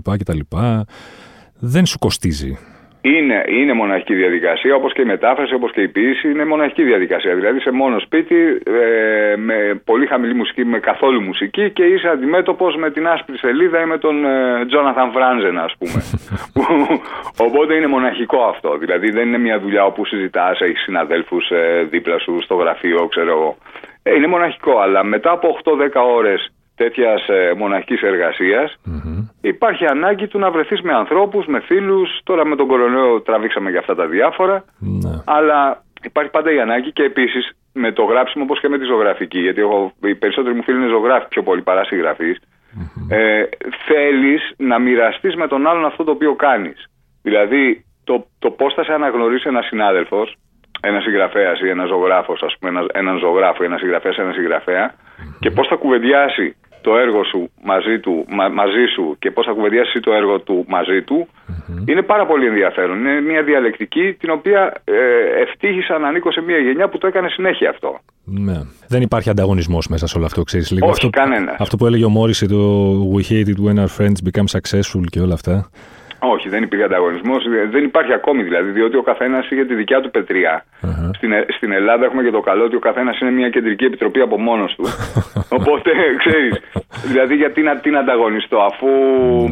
Δεν 1.59 1.87
σου 1.87 1.99
κοστίζει. 1.99 2.59
Είναι, 3.03 3.45
είναι 3.49 3.73
μοναχική 3.73 4.15
διαδικασία, 4.15 4.75
όπως 4.75 4.93
και 4.93 5.03
η 5.03 5.05
μετάφραση, 5.05 5.55
όπως 5.55 5.73
και 5.73 5.81
η 5.81 5.89
ποιήση, 5.89 6.31
είναι 6.31 6.45
μοναχική 6.45 6.83
διαδικασία. 6.83 7.35
Δηλαδή 7.35 7.61
σε 7.61 7.71
μόνο 7.71 7.99
σπίτι, 7.99 8.63
ε, 8.67 9.37
με 9.37 9.81
πολύ 9.85 10.07
χαμηλή 10.07 10.35
μουσική, 10.35 10.65
με 10.65 10.79
καθόλου 10.79 11.21
μουσική 11.21 11.71
και 11.71 11.85
είσαι 11.85 12.09
αντιμέτωπος 12.09 12.77
με 12.77 12.91
την 12.91 13.09
άσπρη 13.09 13.39
σελίδα 13.39 13.81
ή 13.81 13.85
με 13.85 13.99
τον 13.99 14.25
Τζόναθαν 14.67 15.11
Φράνζεν, 15.11 15.59
ας 15.59 15.75
πούμε. 15.79 16.03
Οπότε 17.47 17.75
είναι 17.75 17.87
μοναχικό 17.87 18.43
αυτό. 18.43 18.77
Δηλαδή 18.77 19.11
δεν 19.11 19.27
είναι 19.29 19.39
μια 19.39 19.59
δουλειά 19.61 19.85
όπου 19.85 20.05
συζητάς, 20.05 20.61
έχεις 20.61 20.83
συναδέλφους 20.83 21.51
ε, 21.51 21.87
δίπλα 21.91 22.19
σου 22.19 22.39
στο 22.43 22.55
γραφείο, 22.55 23.07
ξέρω 23.09 23.31
εγώ. 23.31 23.57
Ε, 24.03 24.15
είναι 24.15 24.27
μοναχικό, 24.27 24.79
αλλά 24.79 25.05
μετά 25.05 25.31
από 25.31 25.59
8-10 25.65 25.73
ώρες 26.17 26.53
τέτοιας 26.83 27.29
ε, 27.29 27.55
μοναχικής 27.57 28.01
υπάρχει 29.41 29.85
ανάγκη 29.87 30.27
του 30.27 30.39
να 30.39 30.51
βρεθείς 30.51 30.81
με 30.81 30.93
ανθρώπους, 30.93 31.47
με 31.47 31.61
φίλους. 31.61 32.21
Τώρα 32.25 32.47
με 32.47 32.57
τον 32.57 32.67
κορονοϊό 32.67 33.21
τραβήξαμε 33.21 33.71
για 33.71 33.79
αυτά 33.79 33.95
τα 33.95 34.07
διάφορα. 34.07 34.65
Ναι. 34.79 35.11
Αλλά 35.25 35.83
υπάρχει 36.03 36.31
πάντα 36.31 36.53
η 36.53 36.61
ανάγκη 36.61 36.93
και 36.93 37.03
επίσης 37.03 37.53
με 37.73 37.93
το 37.93 38.03
γράψιμο 38.03 38.45
όπως 38.45 38.61
και 38.61 38.69
με 38.69 38.79
τη 38.79 38.85
ζωγραφική. 38.85 39.39
Γιατί 39.39 39.61
εγώ, 39.61 39.93
οι 40.03 40.15
περισσότεροι 40.15 40.55
μου 40.55 40.63
φίλοι 40.63 40.79
είναι 40.79 40.89
ζωγράφοι 40.89 41.29
πιο 41.29 41.43
πολύ 41.43 41.63
παρά 41.63 41.85
συγγραφεί. 41.85 42.37
Ε, 43.09 43.43
Θέλεις 43.87 44.53
να 44.57 44.79
μοιραστείς 44.79 45.35
με 45.35 45.47
τον 45.47 45.67
άλλον 45.67 45.85
αυτό 45.85 46.05
το 46.05 46.11
οποίο 46.11 46.35
κάνεις. 46.35 46.91
Δηλαδή, 47.23 47.85
το, 48.05 48.27
το 48.39 48.51
πώς 48.51 48.75
θα 48.75 48.85
σε 48.85 48.93
αναγνωρίσει 48.93 49.49
ένας 49.49 49.67
συνάδελφος, 49.67 50.37
ένας 50.81 51.03
συγγραφέας 51.03 51.61
ή 51.61 51.69
ένας 51.69 51.89
ζωγράφος, 51.89 52.43
ας 52.43 52.57
πούμε, 52.59 52.71
ένας, 52.71 52.87
έναν 52.93 53.19
ζωγράφο 53.19 53.63
ή 53.63 53.67
ένας 53.67 53.81
συγγραφέας, 53.81 54.17
ένα 54.17 54.33
συγγραφέα, 54.33 54.95
και 55.41 55.51
πώς 55.51 55.69
θα 55.69 55.77
κουβεντιάσει 55.77 56.57
το 56.81 56.97
έργο 56.97 57.25
σου 57.25 57.51
μαζί, 57.63 57.99
του, 57.99 58.27
μαζί 58.53 58.85
σου 58.95 59.17
και 59.19 59.31
πώς 59.31 59.47
θα 59.47 59.53
κουβεντιάσεις 59.53 60.01
το 60.01 60.13
έργο 60.13 60.41
του 60.41 60.65
μαζί 60.69 61.03
του 61.03 61.29
είναι 61.87 62.03
πάρα 62.03 62.27
πολύ 62.27 62.47
ενδιαφέρον. 62.47 62.99
Είναι 62.99 63.21
μια 63.21 63.43
διαλεκτική 63.43 64.17
την 64.19 64.31
οποία 64.31 64.73
ε, 64.85 64.93
ευτύχησα 65.43 65.99
να 65.99 66.09
ανήκω 66.09 66.33
σε 66.33 66.41
μια 66.41 66.59
γενιά 66.59 66.89
που 66.89 66.99
το 66.99 67.07
έκανε 67.07 67.29
συνέχεια 67.29 67.71
αυτό. 67.71 67.99
Ναι. 68.25 68.61
Δεν 68.89 69.03
υπάρχει 69.03 69.31
ανταγωνισμός 69.31 69.89
μέσα 69.89 70.07
σε 70.07 70.17
όλο 70.17 70.27
αυτό, 70.27 70.43
ξέρεις 70.43 70.71
λίγο. 70.71 70.87
Όχι, 70.87 71.07
αυτό, 71.07 71.11
κανένα. 71.11 71.57
Αυτό 71.59 71.77
που 71.77 71.87
έλεγε 71.87 72.05
ο 72.05 72.09
Μόριση, 72.09 72.47
το 72.47 72.93
We 73.15 73.21
hate 73.31 73.47
it 73.47 73.65
when 73.67 73.79
our 73.79 73.93
friends 73.99 74.19
become 74.31 74.47
successful 74.59 75.05
και 75.11 75.21
όλα 75.21 75.35
αυτά. 75.35 75.71
Όχι, 76.21 76.49
δεν 76.49 76.63
υπήρχε 76.63 76.85
ανταγωνισμός. 76.85 77.45
Δεν 77.71 77.85
υπάρχει 77.85 78.13
ακόμη 78.13 78.43
δηλαδή, 78.43 78.71
διότι 78.71 78.97
ο 78.97 79.03
καθένας 79.03 79.51
είχε 79.51 79.65
τη 79.65 79.75
δικιά 79.75 80.01
του 80.01 80.11
πετριά. 80.11 80.65
Uh-huh. 80.83 81.11
Στην, 81.17 81.33
ε, 81.33 81.47
στην 81.57 81.73
Ελλάδα 81.73 82.05
έχουμε 82.05 82.23
και 82.23 82.31
το 82.31 82.41
καλό 82.41 82.65
ότι 82.65 82.77
ο 82.77 82.79
καθένας 82.79 83.21
είναι 83.21 83.31
μια 83.31 83.51
κεντρική 83.51 83.85
επιτροπή 83.85 84.21
από 84.21 84.41
μόνος 84.41 84.75
του. 84.75 84.85
Οπότε 85.59 85.91
ξέρεις, 86.19 86.61
δηλαδή 87.05 87.35
γιατί 87.35 87.63
να 87.63 87.77
την 87.77 87.97
ανταγωνιστώ, 87.97 88.59
αφού 88.59 88.89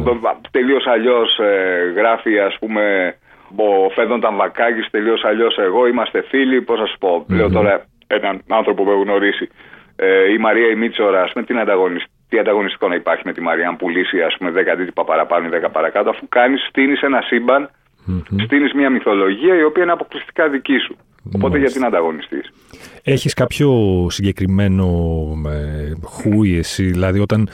uh-huh. 0.05 0.35
τελείως 0.51 0.87
αλλιώς 0.87 1.39
ε, 1.39 1.93
γράφει, 1.95 2.39
ας 2.39 2.57
πούμε, 2.59 3.15
ο 3.55 3.89
Φέδων 3.89 4.21
Ταμβακάκης, 4.21 4.89
τελείως 4.89 5.23
αλλιώς 5.23 5.57
εγώ, 5.57 5.87
είμαστε 5.87 6.21
φίλοι. 6.21 6.61
Πώς 6.61 6.79
να 6.79 6.85
σου 6.85 6.97
πω, 6.97 7.25
uh-huh. 7.25 7.35
λέω 7.35 7.49
τώρα 7.49 7.85
έναν 8.07 8.41
άνθρωπο 8.49 8.83
που 8.83 8.91
έχω 8.91 9.01
γνωρίσει. 9.01 9.49
Ε, 9.95 10.31
η 10.31 10.37
Μαρία 10.37 10.69
η 10.69 10.75
Μίτσορα, 10.75 11.29
με 11.35 11.43
την 11.43 11.59
ανταγωνιστή 11.59 12.18
τι 12.29 12.39
ανταγωνιστικό 12.39 12.87
να 12.87 12.95
υπάρχει 12.95 13.23
με 13.25 13.33
τη 13.33 13.41
Μαρία, 13.41 13.67
αν 13.67 13.77
πουλήσει 13.77 14.21
ας 14.21 14.35
πούμε 14.37 14.51
10 14.51 14.77
τίτυπα 14.77 15.03
παραπάνω 15.03 15.47
ή 15.47 15.59
10 15.65 15.69
παρακάτω, 15.71 16.09
αφού 16.09 16.27
κάνεις, 16.27 16.65
στείνεις 16.67 17.01
ένα 17.01 17.21
σύμπαν, 17.21 17.69
mm-hmm. 18.07 18.41
στείνεις 18.43 18.73
μια 18.73 18.89
μυθολογία 18.89 19.55
η 19.55 19.63
οποία 19.63 19.83
είναι 19.83 19.91
αποκλειστικά 19.91 20.49
δική 20.49 20.77
σου. 20.77 20.97
Οπότε 21.35 21.57
γιατί 21.57 21.79
να 21.79 21.87
ανταγωνιστεί. 21.87 22.37
Έχεις 23.03 23.33
κάποιο 23.33 24.07
συγκεκριμένο 24.09 24.87
ε, 25.47 25.93
χούι 26.03 26.57
εσύ, 26.57 26.83
δηλαδή 26.83 27.19
όταν 27.19 27.49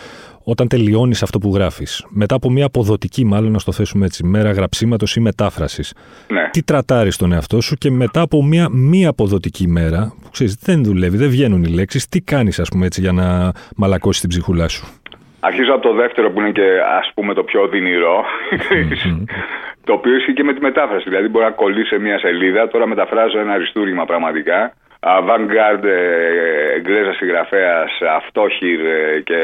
όταν 0.47 0.67
τελειώνεις 0.67 1.23
αυτό 1.23 1.39
που 1.39 1.53
γράφεις, 1.53 2.05
μετά 2.09 2.35
από 2.35 2.51
μια 2.51 2.65
αποδοτική, 2.65 3.25
μάλλον 3.25 3.51
να 3.51 3.59
το 3.59 3.71
θέσουμε 3.71 4.05
έτσι, 4.05 4.23
μέρα 4.23 4.51
γραψίματος 4.51 5.15
ή 5.15 5.19
μετάφρασης, 5.19 5.93
ναι. 6.27 6.49
τι 6.51 6.63
τρατάρεις 6.63 7.17
τον 7.17 7.31
εαυτό 7.31 7.61
σου 7.61 7.75
και 7.75 7.91
μετά 7.91 8.21
από 8.21 8.43
μια 8.43 8.69
μη 8.71 9.05
αποδοτική 9.05 9.67
μέρα, 9.67 10.13
που 10.21 10.29
ξέρεις, 10.29 10.55
δεν 10.55 10.83
δουλεύει, 10.83 11.17
δεν 11.17 11.29
βγαίνουν 11.29 11.63
οι 11.63 11.67
λέξεις, 11.67 12.07
τι 12.07 12.21
κάνεις, 12.21 12.59
ας 12.59 12.69
πούμε, 12.69 12.85
έτσι, 12.85 13.01
για 13.01 13.11
να 13.11 13.51
μαλακώσεις 13.75 14.21
την 14.21 14.29
ψυχούλα 14.29 14.67
σου; 14.67 14.87
Αρχίζω 15.47 15.73
από 15.73 15.81
το 15.81 15.93
δεύτερο 15.93 16.31
που 16.31 16.39
είναι 16.39 16.51
και 16.51 16.67
ας 16.99 17.11
πούμε 17.15 17.33
το 17.33 17.43
πιο 17.43 17.67
δυνηρο 17.67 18.25
το 19.87 19.93
οποίο 19.93 20.15
ισχύει 20.15 20.33
και 20.33 20.43
με 20.43 20.53
τη 20.53 20.61
μετάφραση. 20.61 21.09
Δηλαδή 21.09 21.27
μπορεί 21.27 21.45
να 21.45 21.51
κολλήσει 21.51 21.87
σε 21.87 21.99
μια 21.99 22.19
σελίδα, 22.19 22.67
τώρα 22.67 22.87
μεταφράζω 22.87 23.39
ένα 23.39 23.53
αριστούργημα 23.53 24.05
πραγματικά 24.05 24.73
avant-garde 24.99 25.83
ε, 25.83 26.73
εγγλέζα 26.75 27.13
συγγραφέας, 27.13 27.91
αυτόχειρ 28.15 28.79
ε, 28.85 29.19
και 29.23 29.39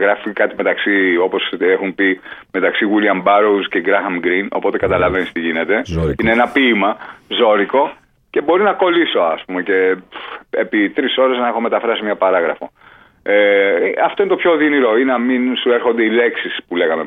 γράφει 0.00 0.32
κάτι 0.32 0.54
μεταξύ, 0.56 1.16
όπως 1.22 1.52
έχουν 1.58 1.94
πει, 1.94 2.20
μεταξύ 2.52 2.84
William 2.92 3.22
Burroughs 3.28 3.66
και 3.70 3.82
Graham 3.86 4.26
Greene. 4.26 4.48
Οπότε 4.50 4.78
καταλαβαίνεις 4.78 5.32
τι 5.32 5.40
γίνεται. 5.40 5.82
Είναι 6.20 6.30
ένα 6.30 6.48
ποίημα 6.48 6.96
ζώρικο 7.28 7.92
και 8.30 8.40
μπορεί 8.40 8.62
να 8.62 8.72
κολλήσω, 8.72 9.20
ας 9.20 9.42
πούμε, 9.46 9.62
και 9.62 9.96
επί 10.50 10.90
τρεις 10.90 11.16
ώρες 11.16 11.38
να 11.38 11.48
έχω 11.48 11.60
μεταφράσει 11.60 12.04
μια 12.04 12.16
παράγραφο. 12.16 12.70
Ε, 13.22 13.90
αυτό 14.04 14.22
είναι 14.22 14.32
το 14.32 14.36
πιο 14.36 14.56
δίνηρο, 14.56 14.98
ή 14.98 15.04
να 15.04 15.18
μην 15.18 15.56
σου 15.56 15.70
έρχονται 15.72 16.02
οι 16.02 16.10
λέξεις 16.10 16.58
που 16.68 16.76
λέγαμε 16.76 17.06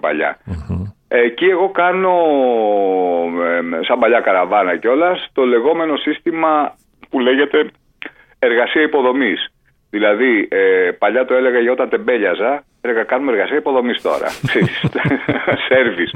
Εκεί 1.07 1.45
εγώ 1.45 1.69
κάνω, 1.69 2.15
ε, 3.43 3.83
σαν 3.83 3.99
παλιά 3.99 4.19
καραβάνα 4.19 4.77
κιόλας, 4.77 5.29
το 5.33 5.43
λεγόμενο 5.43 5.95
σύστημα 5.95 6.75
που 7.09 7.19
λέγεται 7.19 7.69
εργασία 8.39 8.81
υποδομής. 8.81 9.53
Δηλαδή, 9.89 10.47
ε, 10.51 10.91
παλιά 10.91 11.25
το 11.25 11.33
έλεγα 11.33 11.59
για 11.59 11.71
όταν 11.71 11.89
τεμπέλιαζα, 11.89 12.63
έλεγα 12.81 13.03
κάνουμε 13.03 13.31
εργασία 13.31 13.57
υποδομής 13.57 14.01
τώρα. 14.01 14.27
Σέρβις. 15.67 16.13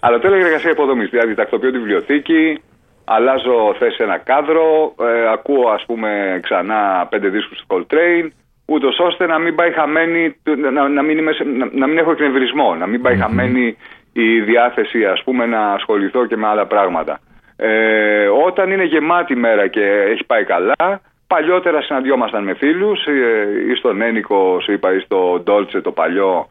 Αλλά 0.00 0.18
το 0.18 0.26
έλεγα 0.26 0.46
εργασία 0.46 0.70
υποδομής. 0.70 1.10
Δηλαδή, 1.10 1.34
τακτοποιώ 1.34 1.70
τη 1.70 1.78
βιβλιοθήκη, 1.78 2.62
αλλάζω 3.04 3.74
θέση 3.78 3.94
σε 3.96 4.02
ένα 4.02 4.18
κάδρο, 4.18 4.94
ε, 5.00 5.30
ακούω 5.32 5.68
ας 5.68 5.84
πούμε 5.86 6.40
ξανά 6.42 7.06
πέντε 7.10 7.28
δίσκους 7.28 7.58
του 7.58 7.66
Coltrane, 7.68 8.28
ούτως 8.72 8.98
ώστε 8.98 9.26
να 9.26 9.38
μην 9.38 9.54
πάει 9.54 9.72
χαμένη, 9.72 10.36
να, 10.72 10.88
να, 10.88 11.02
μην, 11.02 11.18
είμαι, 11.18 11.32
να, 11.56 11.68
να 11.72 11.86
μην 11.86 11.98
έχω 11.98 12.10
εκνευρισμό, 12.10 12.74
να 12.74 12.86
μην 12.86 13.02
παει 13.02 13.16
χαμένη 13.16 13.76
η 14.12 14.40
διάθεση 14.40 15.04
ας 15.04 15.22
πούμε 15.24 15.46
να 15.46 15.72
ασχοληθώ 15.72 16.26
και 16.26 16.36
με 16.36 16.46
άλλα 16.46 16.66
πράγματα. 16.66 17.20
Ε, 17.56 18.26
όταν 18.46 18.70
είναι 18.70 18.84
γεμάτη 18.84 19.36
μέρα 19.36 19.66
και 19.66 19.84
έχει 20.12 20.24
πάει 20.24 20.44
καλά, 20.44 21.00
παλιότερα 21.26 21.82
συναντιόμασταν 21.82 22.44
με 22.44 22.54
φίλους 22.54 23.06
ε, 23.06 23.72
ή 23.72 23.74
στον 23.74 24.00
Ένικο, 24.00 24.60
σου 24.60 24.72
είπα, 24.72 24.94
ή 24.94 24.98
στο 24.98 25.40
Ντόλτσε 25.44 25.80
το 25.80 25.90
παλιό, 25.90 26.48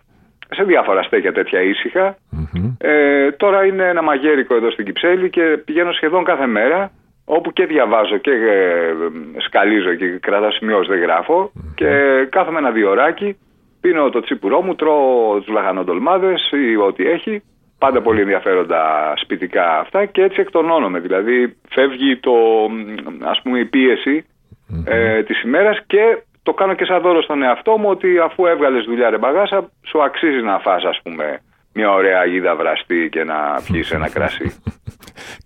σε 0.50 0.64
διάφορα 0.64 1.04
στέκια 1.04 1.32
τέτοια 1.32 1.60
Ε, 2.78 3.32
τώρα 3.32 3.66
είναι 3.66 3.84
ένα 3.88 4.02
μαγέρικο 4.02 4.56
εδώ 4.56 4.72
στην 4.72 4.86
Κυψέλη 4.86 5.30
και 5.30 5.42
πηγαίνω 5.66 5.92
σχεδόν 5.92 6.24
κάθε 6.24 6.48
μέρα 6.48 6.92
όπου 7.38 7.52
και 7.52 7.66
διαβάζω 7.66 8.18
και 8.18 8.32
ε, 8.32 8.94
σκαλίζω 9.38 9.94
και 9.94 10.06
κρατάω 10.06 10.52
σημειώσεις, 10.52 10.88
δεν 10.88 11.00
γραφω 11.00 11.52
και 11.76 11.88
κάθομαι 12.30 12.60
ένα 12.60 12.72
διωράκι, 12.72 13.38
πίνω 13.82 14.10
το 14.10 14.20
τσίπουρό 14.20 14.62
μου, 14.62 14.76
τρώω 14.76 15.40
τους 15.40 15.54
λαχανοτολμάδες 15.54 16.52
ή 16.52 16.76
ό,τι 16.76 17.08
έχει 17.08 17.42
Πάντα 17.80 18.02
πολύ 18.02 18.22
ενδιαφέροντα 18.22 19.14
σπιτικά 19.16 19.80
αυτά 19.80 20.06
και 20.06 20.22
έτσι 20.22 20.42
εκτονώνομαι. 20.42 21.00
Δηλαδή 21.00 21.58
φεύγει 21.70 22.18
το, 22.18 22.34
ας 23.24 23.42
πούμε, 23.42 23.60
η 23.60 23.66
πίεση 23.66 24.26
ε, 24.86 25.24
της 25.24 25.42
ημέρας 25.42 25.80
και 25.88 26.24
το 26.44 26.54
κάνω 26.54 26.74
και 26.74 26.86
σαν 26.86 27.02
δώρο 27.02 27.22
στον 27.22 27.44
εαυτό 27.44 27.78
μου 27.78 27.90
ότι 27.90 28.18
αφού 28.20 28.46
έβγαλες 28.46 28.86
δουλειά 28.86 29.10
ρε 29.10 29.18
μπαγάσα 29.18 29.70
σου 29.86 30.04
αξίζει 30.04 30.42
να 30.42 30.60
φας 30.60 30.84
ας 30.84 31.00
πούμε 31.04 31.42
μια 31.74 31.92
ωραία 31.92 32.20
αγίδα 32.20 32.56
βραστή 32.56 33.10
και 33.12 33.24
να 33.24 33.38
πιεις 33.66 33.92
ένα 33.92 34.10
κρασί. 34.10 34.62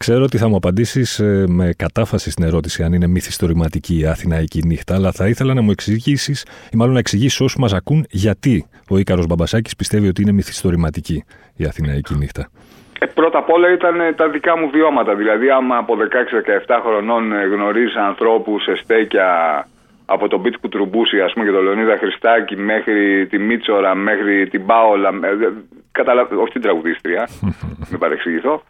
Ξέρω 0.06 0.24
ότι 0.24 0.38
θα 0.38 0.48
μου 0.48 0.56
απαντήσεις 0.56 1.20
ε, 1.20 1.46
με 1.48 1.74
κατάφαση 1.78 2.32
στην 2.32 2.44
ερώτηση 2.46 2.84
αν 2.84 2.94
είναι 2.94 3.08
μυθιστορηματική 3.08 4.00
η 4.00 4.06
Αθηναϊκή 4.06 4.62
νύχτα, 4.66 4.96
αλλά 4.96 5.12
θα 5.12 5.28
ήθελα 5.28 5.54
να 5.54 5.62
μου 5.62 5.72
εξηγήσεις, 5.72 6.46
ή 6.74 6.78
μάλλον 6.78 6.94
να 6.94 7.00
εξηγήσει 7.00 7.44
όσους 7.44 7.60
μας 7.60 7.74
ακούν, 7.74 8.06
γιατί 8.10 8.66
ο 8.90 8.98
Ήκαρος 8.98 9.26
Μπαμπασάκης 9.28 9.76
πιστεύει 9.76 10.08
ότι 10.08 10.22
είναι 10.22 10.32
μυθιστορηματική 10.32 11.24
η 11.56 11.66
Αθηναϊκή 11.66 12.16
νύχτα. 12.16 12.50
Ε, 13.00 13.06
πρώτα 13.06 13.38
απ' 13.38 13.50
όλα 13.50 13.74
ήταν 13.74 13.96
τα 14.16 14.30
δικά 14.30 14.58
μου 14.58 14.70
βιώματα. 14.70 15.16
Δηλαδή, 15.16 15.50
άμα 15.50 15.78
από 15.78 15.96
16-17 16.68 16.80
χρονών 16.84 17.24
γνωρίζει 17.54 17.98
ανθρώπου 17.98 18.60
σε 18.60 18.76
στέκια 18.76 19.28
από 20.14 20.28
τον 20.28 20.40
Μπίτ 20.40 20.56
Κουτρουμπούση 20.62 21.22
ας 21.22 21.34
πούμε, 21.34 21.46
και 21.46 21.52
τον 21.52 21.64
Λεωνίδα 21.64 21.98
Χριστάκη 21.98 22.56
μέχρι 22.56 23.28
τη 23.28 23.38
Μίτσορα, 23.38 23.96
μέχρι 23.96 24.48
την 24.48 24.66
Πάολα. 24.66 25.10
Ε, 25.10 25.54
Καταλα... 25.92 26.28
Όχι 26.36 26.52
την 26.52 26.62
τραγουδίστρια, 26.62 27.30
μην 27.90 28.00
παρεξηγηθώ. 28.00 28.64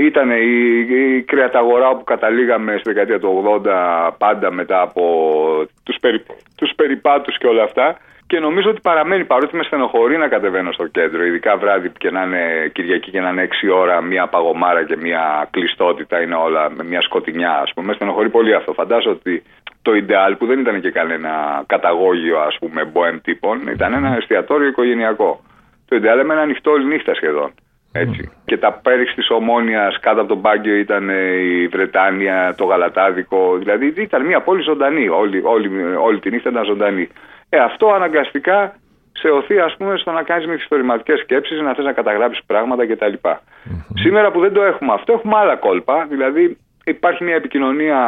Ήταν 0.00 0.30
η, 0.30 0.78
η 1.16 1.22
κρεαταγορά 1.22 1.96
που 1.96 2.04
καταλήγαμε 2.04 2.72
στη 2.78 2.92
δεκαετία 2.92 3.20
του 3.20 3.60
80 3.64 4.10
πάντα 4.18 4.50
μετά 4.50 4.80
από 4.80 5.02
τους, 5.82 5.96
περι, 6.00 6.22
τους 6.56 6.72
περιπάτους 6.76 7.38
και 7.38 7.46
όλα 7.46 7.62
αυτά. 7.62 7.96
Και 8.26 8.38
νομίζω 8.38 8.70
ότι 8.70 8.80
παραμένει 8.80 9.24
παρότι 9.24 9.56
με 9.56 9.62
στενοχωρεί 9.62 10.16
να 10.16 10.28
κατεβαίνω 10.28 10.72
στο 10.72 10.86
κέντρο, 10.86 11.24
ειδικά 11.24 11.56
βράδυ 11.56 11.92
και 11.98 12.10
να 12.10 12.22
είναι 12.22 12.70
Κυριακή 12.72 13.10
και 13.10 13.20
να 13.20 13.28
είναι 13.28 13.48
6 13.66 13.74
ώρα, 13.74 14.00
μια 14.00 14.26
παγωμάρα 14.26 14.84
και 14.84 14.96
μια 14.96 15.48
κλειστότητα, 15.50 16.22
είναι 16.22 16.34
όλα 16.34 16.70
με 16.70 16.84
μια 16.84 17.00
σκοτεινιά, 17.00 17.58
ας 17.62 17.72
πούμε. 17.74 17.86
Με 17.86 17.92
στενοχωρεί 17.92 18.28
πολύ 18.28 18.54
αυτό. 18.54 18.72
Φαντάζομαι 18.72 19.14
ότι 19.14 19.42
το 19.86 19.94
Ιντεάλ, 19.94 20.36
που 20.36 20.46
δεν 20.46 20.58
ήταν 20.58 20.80
και 20.80 20.90
κανένα 20.90 21.62
καταγόγιο, 21.66 22.38
ας 22.38 22.56
πούμε, 22.60 22.84
μποέμ 22.84 23.16
τύπων, 23.22 23.56
ήταν 23.68 23.92
ένα 23.92 24.16
εστιατόριο 24.16 24.68
οικογενειακό. 24.68 25.40
Το 25.88 25.96
Ιντεάλ 25.96 26.26
με 26.26 26.32
ένα 26.32 26.42
ανοιχτό 26.42 26.70
όλη 26.70 26.84
νύχτα 26.84 27.14
σχεδόν. 27.14 27.50
Έτσι. 27.92 28.30
Και 28.44 28.56
τα 28.56 28.72
πέριξ 28.82 29.14
της 29.14 29.30
Ομόνιας 29.30 29.98
κάτω 30.00 30.20
από 30.20 30.28
τον 30.28 30.40
Πάγκιο 30.40 30.74
ήταν 30.74 31.08
ε, 31.08 31.32
η 31.32 31.66
Βρετάνια, 31.66 32.54
το 32.56 32.64
Γαλατάδικο. 32.64 33.56
Δηλαδή 33.58 33.94
ήταν 33.96 34.26
μια 34.26 34.40
πόλη 34.40 34.62
ζωντανή. 34.62 35.08
Όλη, 35.08 35.40
όλη, 35.44 35.68
όλη 36.06 36.18
τη 36.20 36.30
νύχτα 36.30 36.50
ήταν 36.50 36.64
ζωντανή. 36.64 37.08
Ε, 37.48 37.58
αυτό 37.58 37.86
αναγκαστικά 37.92 38.74
σε 39.12 39.28
οθεί 39.28 39.58
ας 39.58 39.76
πούμε 39.76 39.96
στο 39.96 40.10
να 40.10 40.22
κάνεις 40.22 40.46
μυθιστορηματικές 40.46 41.18
σκέψεις, 41.20 41.60
να 41.60 41.74
θες 41.74 41.84
να 41.84 41.92
καταγράψεις 41.92 42.44
πράγματα 42.46 42.86
κτλ. 42.86 43.14
Σήμερα 43.94 44.30
που 44.30 44.40
δεν 44.40 44.52
το 44.52 44.62
έχουμε 44.62 44.92
αυτό, 44.92 45.12
έχουμε 45.12 45.36
άλλα 45.36 45.56
κόλπα. 45.56 46.06
Δηλαδή 46.10 46.58
υπάρχει 46.90 47.24
μια 47.24 47.34
επικοινωνία, 47.34 47.98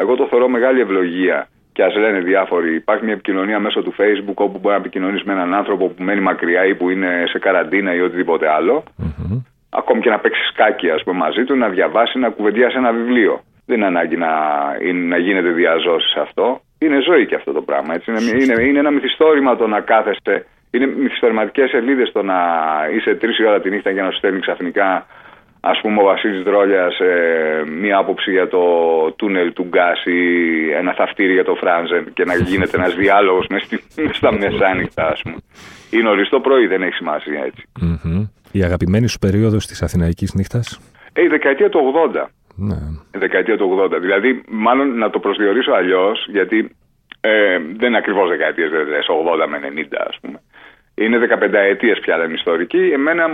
εγώ 0.00 0.16
το 0.16 0.26
θεωρώ 0.26 0.48
μεγάλη 0.48 0.80
ευλογία 0.80 1.48
και 1.72 1.82
ας 1.82 1.94
λένε 1.94 2.18
διάφοροι, 2.18 2.74
υπάρχει 2.74 3.04
μια 3.04 3.12
επικοινωνία 3.12 3.58
μέσω 3.58 3.82
του 3.82 3.94
Facebook 3.98 4.34
όπου 4.34 4.58
μπορεί 4.58 4.74
να 4.74 4.80
επικοινωνείς 4.80 5.22
με 5.22 5.32
έναν 5.32 5.54
άνθρωπο 5.54 5.88
που 5.88 6.02
μένει 6.02 6.20
μακριά 6.20 6.64
ή 6.64 6.74
που 6.74 6.90
είναι 6.90 7.24
σε 7.26 7.38
καραντίνα 7.38 7.94
ή 7.94 8.00
οτιδήποτε 8.00 8.46
Ακόμη 9.70 10.00
και 10.00 10.10
να 10.10 10.18
παίξεις 10.18 10.46
σκάκι 10.46 10.90
ας 10.90 11.02
πούμε, 11.02 11.16
μαζί 11.16 11.44
του, 11.44 11.56
να 11.56 11.68
διαβάσει, 11.68 12.18
να 12.18 12.28
κουβεντιάσει 12.28 12.76
ένα 12.76 12.92
βιβλίο. 12.92 13.40
Δεν 13.66 13.76
είναι 13.76 13.86
ανάγκη 13.86 14.16
να, 14.16 14.28
να 14.92 15.16
γίνεται 15.16 15.48
διαζώσεις 15.48 16.14
αυτό. 16.16 16.60
Είναι 16.78 17.00
ζωή 17.00 17.26
και 17.26 17.34
αυτό 17.34 17.52
το 17.52 17.62
πράγμα. 17.62 17.94
Έτσι. 17.94 18.10
Είναι, 18.10 18.42
είναι, 18.42 18.62
είναι 18.62 18.78
ένα 18.78 18.90
μυθιστόρημα 18.90 19.56
το 19.56 19.66
να 19.66 19.80
κάθεστε. 19.80 20.46
Είναι 20.70 20.86
μυθιστορηματικές 20.86 21.70
σελίδες 21.70 22.12
το 22.12 22.22
να 22.22 22.38
είσαι 22.94 23.14
τρεις 23.14 23.38
ώρα 23.38 23.60
τη 23.60 23.70
νύχτα 23.70 23.90
για 23.90 24.02
να 24.02 24.10
σου 24.10 24.16
στέλνει 24.16 24.40
ξαφνικά 24.40 25.06
ας 25.60 25.80
πούμε 25.80 26.00
ο 26.00 26.04
Βασίλης 26.04 26.42
Δρόλιας 26.42 26.98
ε, 26.98 27.64
μία 27.80 27.98
άποψη 27.98 28.30
για 28.30 28.48
το 28.48 28.62
τούνελ 29.16 29.52
του 29.52 29.66
Γκάς 29.68 30.04
ή 30.04 30.20
ένα 30.70 30.94
θαυτήρι 30.94 31.32
για 31.32 31.44
το 31.44 31.54
Φράνζεν 31.54 32.12
και 32.12 32.24
να 32.24 32.34
γίνεται 32.34 32.76
ένας 32.76 32.94
διάλογος 32.94 33.46
μες, 33.50 33.68
στα 34.12 34.32
μεσάνυχτα 34.32 35.08
ας 35.08 35.20
πούμε. 35.22 35.36
Είναι 35.90 36.08
οριστό 36.08 36.40
πρωί, 36.40 36.66
δεν 36.66 36.82
έχει 36.82 36.94
σημασία 36.94 37.44
έτσι. 37.44 37.62
Η 38.52 38.62
αγαπημένη 38.62 39.08
σου 39.08 39.18
περίοδος 39.18 39.66
της 39.66 39.82
Αθηναϊκής 39.82 40.34
νύχτας; 40.34 40.80
Ε, 41.12 41.22
η 41.22 41.26
δεκαετία 41.26 41.68
του 41.68 41.78
80. 41.78 42.30
Ναι. 42.54 42.76
Η 43.14 43.18
δεκαετία 43.18 43.56
του 43.56 43.88
80. 43.92 44.00
Δηλαδή, 44.00 44.42
μάλλον 44.48 44.98
να 44.98 45.10
το 45.10 45.18
προσδιορίσω 45.18 45.72
αλλιώς, 45.72 46.26
γιατί 46.30 46.76
ε, 47.20 47.58
δεν 47.76 47.88
είναι 47.88 47.96
ακριβώς 47.96 48.28
δεκαετίες, 48.28 48.70
δεν 48.70 48.86
80 49.44 49.46
με 49.48 49.58
90, 49.58 50.04
ας 50.08 50.18
πούμε. 50.20 50.40
Είναι 50.94 51.18
15 51.40 51.52
ετίε 51.52 51.94
πια 51.94 52.18
δεν 52.18 52.32
ιστορική. 52.32 52.90
Εμένα, 52.92 53.24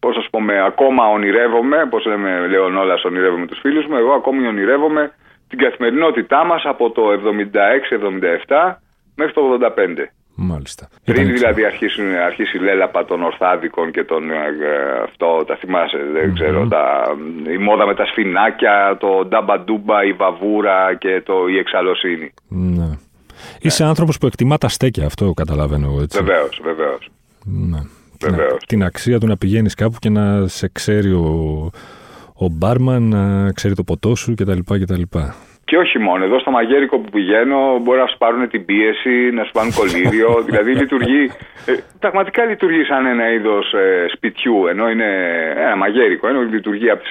πώς 0.00 0.16
να 0.16 0.22
σου 0.22 0.30
πούμε, 0.30 0.64
ακόμα 0.64 1.08
ονειρεύομαι, 1.08 1.86
πώς 1.90 2.04
λέμε, 2.04 2.46
λέω 2.46 2.64
όλα, 2.64 2.94
ονειρεύομαι 3.04 3.46
τους 3.46 3.58
φίλους 3.60 3.86
μου. 3.86 3.96
Εγώ 3.96 4.12
ακόμη 4.12 4.46
ονειρεύομαι 4.46 5.12
την 5.48 5.58
καθημερινότητά 5.58 6.44
μας 6.44 6.62
από 6.64 6.90
το 6.90 7.02
76-77 7.12 8.74
μέχρι 9.14 9.32
το 9.32 9.58
85. 9.76 10.10
Μάλιστα. 10.38 10.88
Πριν 11.04 11.32
δηλαδή 11.32 11.64
αρχίσουν, 11.64 12.04
αρχίσει 12.14 12.56
η 12.56 12.60
λέλαπα 12.60 13.04
των 13.04 13.22
ορθάδικων 13.22 13.90
και 13.90 14.04
των, 14.04 14.30
ε, 14.30 14.36
αυτό 15.04 15.44
τα 15.46 15.56
θυμάσαι, 15.56 15.98
δεν 16.12 16.34
ξέρω, 16.34 16.66
τα, 16.68 17.04
η 17.52 17.58
μόδα 17.58 17.86
με 17.86 17.94
τα 17.94 18.06
σφινάκια, 18.06 18.96
το 19.00 19.24
νταμπαντούμπα, 19.28 20.04
η 20.04 20.12
βαβούρα 20.12 20.94
και 20.94 21.22
το, 21.24 21.48
η 21.48 21.58
εξαλωσύνη. 21.58 22.32
Ναι. 23.66 23.72
Είσαι 23.72 23.82
ναι. 23.82 23.88
άνθρωπος 23.88 24.18
που 24.18 24.26
εκτιμά 24.26 24.58
τα 24.58 24.68
στέκια, 24.68 25.06
αυτό 25.06 25.32
καταλαβαίνω 25.32 25.86
εγώ 25.86 26.02
έτσι. 26.02 26.22
Βεβαίως, 26.22 26.60
βεβαίως. 26.62 27.10
Ναι. 27.44 27.78
Βεβαίως. 28.20 28.64
Την, 28.66 28.84
αξία 28.84 29.18
του 29.20 29.26
να 29.26 29.36
πηγαίνεις 29.36 29.74
κάπου 29.74 29.96
και 29.98 30.10
να 30.10 30.46
σε 30.46 30.68
ξέρει 30.72 31.12
ο, 31.12 31.70
ο 32.34 32.48
μπάρμαν, 32.50 33.02
να 33.02 33.52
ξέρει 33.52 33.74
το 33.74 33.82
ποτό 33.82 34.14
σου 34.14 34.34
κτλ. 34.34 34.58
κτλ. 34.64 35.02
Και 35.64 35.76
όχι 35.76 35.98
μόνο. 35.98 36.24
Εδώ 36.24 36.38
στο 36.38 36.50
μαγέρικο 36.50 36.98
που 36.98 37.10
πηγαίνω 37.10 37.78
μπορεί 37.82 37.98
να 37.98 38.06
σου 38.06 38.18
πάρουν 38.18 38.48
την 38.48 38.64
πίεση, 38.64 39.30
να 39.32 39.44
σου 39.44 39.52
πάρουν 39.52 39.72
κολλήριο. 39.72 40.28
δηλαδή 40.48 40.74
λειτουργεί. 40.74 41.30
Ε, 41.66 41.72
πραγματικά 41.98 42.44
λειτουργεί 42.44 42.84
σαν 42.84 43.06
ένα 43.06 43.32
είδος 43.32 43.72
ε, 43.72 44.06
σπιτιού. 44.14 44.66
Ενώ 44.66 44.90
είναι 44.90 45.08
ένα 45.56 45.76
μαγέρικο. 45.76 46.28
Ενώ 46.28 46.40
λειτουργεί 46.42 46.90
από 46.90 47.02
τις 47.02 47.10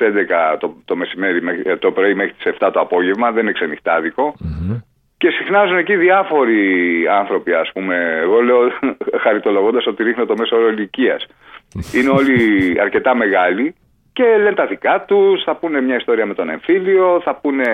11 0.53 0.57
το, 0.59 0.75
το 0.85 0.95
μεσημέρι, 0.95 1.41
το 1.79 1.91
πρωί 1.91 2.13
μέχρι 2.13 2.33
τις 2.33 2.53
7 2.59 2.69
το 2.73 2.79
απόγευμα. 2.79 3.31
Δεν 3.31 3.43
είναι 3.43 3.51
ξενυχτάδικο. 3.51 4.35
Mm-hmm. 4.39 4.81
Και 5.17 5.29
συχνάζουν 5.29 5.77
εκεί 5.77 5.95
διάφοροι 5.95 7.07
άνθρωποι, 7.07 7.53
ας 7.53 7.71
πούμε. 7.73 8.19
Εγώ 8.21 8.41
λέω 8.41 8.59
χαριτολογώντας 9.23 9.87
ότι 9.87 10.03
ρίχνω 10.03 10.25
το 10.25 10.35
μέσο 10.37 10.55
όρο 10.55 10.69
ηλικίας. 10.69 11.25
Είναι 11.95 12.09
όλοι 12.09 12.37
αρκετά 12.81 13.15
μεγάλοι 13.15 13.75
και 14.15 14.23
λένε 14.23 14.55
τα 14.55 14.65
δικά 14.65 15.03
τους, 15.07 15.43
θα 15.43 15.55
πούνε 15.55 15.81
μια 15.81 15.95
ιστορία 15.95 16.25
με 16.25 16.33
τον 16.33 16.49
εμφύλιο, 16.49 17.21
θα 17.23 17.35
πούνε 17.35 17.65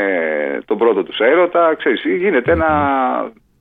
τον 0.66 0.78
πρώτο 0.78 1.04
τους 1.04 1.20
έρωτα. 1.20 1.76
Ξέρεις, 1.78 2.02
γίνεται 2.18 2.52
ένα. 2.52 2.70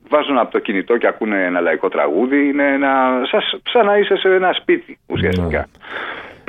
Βάζουν 0.09 0.39
από 0.39 0.51
το 0.51 0.59
κινητό 0.59 0.97
και 0.97 1.07
ακούνε 1.07 1.45
ένα 1.45 1.61
λαϊκό 1.61 1.89
τραγούδι. 1.89 2.49
Είναι 2.49 2.73
ένα. 2.73 3.23
Σας, 3.31 3.61
σαν 3.73 3.87
να 3.87 3.99
είσαι 3.99 4.17
σε 4.17 4.29
ένα 4.29 4.53
σπίτι 4.53 4.99
ουσιαστικά. 5.07 5.69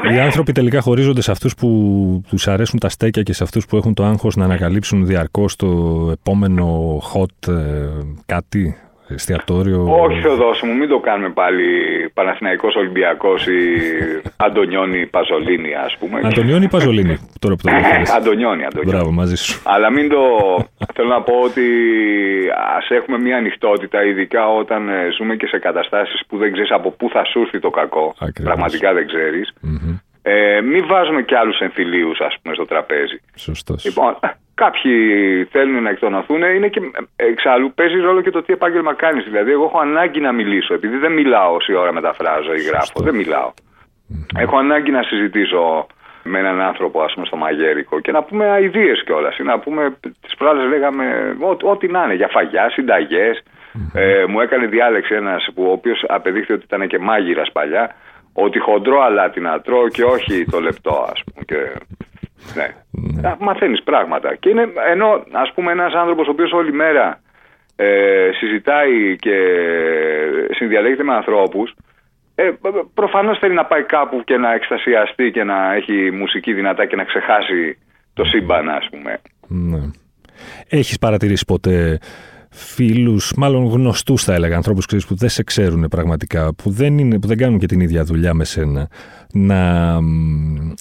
Οι 0.09 0.19
άνθρωποι 0.19 0.51
τελικά 0.51 0.81
χωρίζονται 0.81 1.21
σε 1.21 1.31
αυτούς 1.31 1.55
που 1.55 2.21
τους 2.27 2.47
αρέσουν 2.47 2.79
τα 2.79 2.89
στέκια 2.89 3.23
και 3.23 3.33
σε 3.33 3.43
αυτούς 3.43 3.65
που 3.65 3.77
έχουν 3.77 3.93
το 3.93 4.05
άγχος 4.05 4.35
να 4.35 4.43
ανακαλύψουν 4.43 5.05
διαρκώς 5.05 5.55
το 5.55 5.67
επόμενο 6.11 6.97
hot 7.13 7.47
ε, 7.47 7.87
κάτι 8.25 8.75
εστιατόριο. 9.13 10.01
Όχι, 10.03 10.27
Οδός 10.27 10.61
μου, 10.61 10.73
μην 10.75 10.89
το 10.89 10.99
κάνουμε 10.99 11.29
πάλι 11.29 11.65
Παναθηναϊκός 12.13 12.75
Ολυμπιακός 12.75 13.47
ή 13.47 13.59
Αντωνιώνη 14.45 15.05
Παζολίνη, 15.05 15.73
ας 15.75 15.97
πούμε. 15.99 16.19
Αντωνιώνη 16.23 16.63
ή 16.63 16.67
Παζολίνη, 16.67 17.29
τώρα 17.39 17.55
που 17.55 17.61
το 17.63 17.69
λέω. 17.71 18.15
Αντωνιώνη, 18.17 18.63
Αντωνιώνη. 18.65 18.95
Μπράβο, 18.95 19.11
μαζί 19.11 19.35
σου. 19.35 19.61
Αλλά 19.63 19.89
μην 19.91 20.09
το. 20.09 20.19
Θέλω 20.93 21.07
να 21.09 21.21
πω 21.21 21.33
ότι 21.43 21.65
ας 22.77 22.89
έχουμε 22.89 23.17
μια 23.19 23.37
ανοιχτότητα, 23.37 24.03
ειδικά 24.05 24.47
όταν 24.47 24.89
ε, 24.89 25.07
ζούμε 25.17 25.35
και 25.35 25.47
σε 25.47 25.59
καταστάσεις 25.59 26.21
που 26.27 26.37
δεν 26.37 26.51
ξέρεις 26.51 26.71
από 26.71 26.91
πού 26.91 27.09
θα 27.09 27.25
σου 27.25 27.39
έρθει 27.39 27.59
το 27.59 27.69
κακό. 27.69 28.15
Πραγματικά 28.43 28.93
δεν 28.93 29.07
ξέρεις. 29.07 29.53
Ε, 30.23 30.61
μην 30.61 30.85
βάζουμε 30.87 31.21
και 31.21 31.35
άλλους 31.35 31.59
εμφυλίους, 31.59 32.19
ας 32.19 32.35
πούμε, 32.41 32.53
στο 32.55 32.65
τραπέζι. 32.65 33.21
Σωστός. 33.35 33.85
Λοιπόν, 33.85 34.19
Κάποιοι 34.63 34.95
θέλουν 35.51 35.83
να 35.83 35.89
εκτονωθούν. 35.89 36.41
Είναι 36.41 36.67
και 36.67 36.81
εξάλλου 37.15 37.73
παίζει 37.73 37.99
ρόλο 37.99 38.21
και 38.21 38.31
το 38.31 38.41
τι 38.43 38.53
επάγγελμα 38.53 38.93
κάνεις. 38.93 39.23
Δηλαδή, 39.23 39.51
εγώ 39.51 39.63
έχω 39.63 39.79
ανάγκη 39.79 40.19
να 40.19 40.31
μιλήσω. 40.31 40.73
Επειδή 40.73 40.97
δεν 40.97 41.11
μιλάω 41.11 41.53
όση 41.53 41.73
ώρα 41.73 41.93
μεταφράζω 41.93 42.53
ή 42.53 42.61
γράφω. 42.61 42.99
Δεν 43.03 43.15
μιλάω. 43.15 43.51
Έχω 44.37 44.57
ανάγκη 44.57 44.91
να 44.91 45.03
συζητήσω 45.03 45.87
με 46.23 46.39
έναν 46.39 46.61
άνθρωπο, 46.61 47.01
ας 47.01 47.13
πούμε, 47.13 47.25
στο 47.25 47.35
μαγέρικο 47.35 47.99
και 47.99 48.11
να 48.11 48.23
πούμε 48.23 48.49
αειδίε 48.49 48.93
κιόλας. 49.05 49.37
Να 49.39 49.59
πούμε, 49.59 49.97
τις 50.21 50.35
προάλλε 50.37 50.67
λέγαμε 50.67 51.35
ό,τι 51.61 51.87
να 51.87 52.03
είναι, 52.03 52.13
για 52.13 52.27
φαγιά, 52.27 52.69
συνταγές. 52.69 53.43
Ε, 53.93 54.25
μου 54.27 54.39
έκανε 54.39 54.65
διάλεξη 54.65 55.13
ένας 55.15 55.49
που 55.55 55.63
ο 55.63 55.71
οποίος 55.71 56.03
απεδείχθη 56.07 56.53
ότι 56.53 56.63
ήταν 56.63 56.87
και 56.87 56.99
μάγειρας 56.99 57.51
παλιά. 57.51 57.95
Ότι 58.33 58.59
χοντρό 58.59 59.01
αλάτι 59.01 59.39
να 59.39 59.61
τρώω 59.61 59.87
και 59.87 60.03
όχι 60.03 60.45
το 60.45 60.59
λεπτό, 60.59 61.07
ας 61.11 61.23
πούμε. 61.23 61.43
Και 61.45 61.57
ναι. 62.55 62.67
ναι. 62.91 63.35
Μαθαίνεις 63.39 63.83
πράγματα. 63.83 64.35
Και 64.35 64.49
είναι, 64.49 64.67
ενώ 64.91 65.23
ας 65.31 65.51
πούμε 65.53 65.71
ένας 65.71 65.93
άνθρωπος 65.93 66.27
ο 66.27 66.31
οποίος 66.31 66.51
όλη 66.51 66.73
μέρα 66.73 67.21
ε, 67.75 68.29
συζητάει 68.39 69.15
και 69.15 69.37
συνδιαλέγεται 70.51 71.03
με 71.03 71.13
ανθρώπους, 71.13 71.73
ε, 72.35 72.51
προφανώς 72.93 73.39
θέλει 73.39 73.53
να 73.53 73.65
πάει 73.65 73.83
κάπου 73.83 74.21
και 74.23 74.37
να 74.37 74.53
εκστασιαστεί 74.53 75.31
και 75.31 75.43
να 75.43 75.73
έχει 75.73 76.11
μουσική 76.11 76.53
δυνατά 76.53 76.85
και 76.85 76.95
να 76.95 77.03
ξεχάσει 77.03 77.77
το 78.13 78.23
σύμπαν, 78.23 78.69
ας 78.69 78.87
πούμε. 78.91 79.21
Ναι. 79.47 79.79
Έχεις 80.69 80.99
παρατηρήσει 80.99 81.45
ποτέ 81.45 81.99
φίλους, 82.51 83.33
μάλλον 83.37 83.65
γνωστούς 83.65 84.23
θα 84.23 84.33
έλεγα, 84.33 84.55
ανθρώπους 84.55 84.85
που 84.85 85.15
δεν 85.15 85.29
σε 85.29 85.43
ξέρουν 85.43 85.87
πραγματικά, 85.87 86.53
που 86.53 86.69
δεν, 86.69 86.97
είναι, 86.97 87.19
που 87.19 87.27
δεν 87.27 87.37
κάνουν 87.37 87.59
και 87.59 87.65
την 87.65 87.79
ίδια 87.79 88.03
δουλειά 88.03 88.33
με 88.33 88.45
σένα, 88.45 88.87
να 89.33 89.99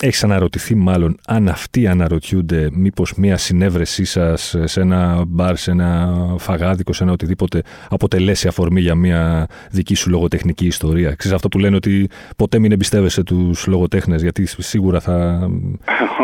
έχεις 0.00 0.24
αναρωτηθεί 0.24 0.74
μάλλον 0.74 1.16
αν 1.26 1.48
αυτοί 1.48 1.86
αναρωτιούνται 1.86 2.68
μήπως 2.72 3.14
μια 3.14 3.36
συνέβρεσή 3.36 4.04
σας 4.04 4.56
σε 4.64 4.80
ένα 4.80 5.24
μπαρ, 5.26 5.56
σε 5.56 5.70
ένα 5.70 6.14
φαγάδικο, 6.38 6.92
σε 6.92 7.02
ένα 7.02 7.12
οτιδήποτε 7.12 7.62
αποτελέσει 7.88 8.48
αφορμή 8.48 8.80
για 8.80 8.94
μια 8.94 9.46
δική 9.70 9.94
σου 9.94 10.10
λογοτεχνική 10.10 10.66
ιστορία; 10.66 11.14
Ξέρεις 11.14 11.36
αυτό 11.36 11.48
που 11.48 11.58
λένε 11.58 11.76
ότι 11.76 12.08
ποτέ 12.36 12.58
μην 12.58 12.72
εμπιστεύεσαι 12.72 13.22
τους 13.22 13.66
λογοτέχνες 13.66 14.22
γιατί 14.22 14.46
σίγουρα 14.46 15.00
θα, 15.00 15.48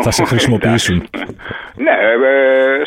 θα 0.01 0.11
σε 0.11 0.23
χρησιμοποιήσουν. 0.23 0.95
ναι, 1.75 1.91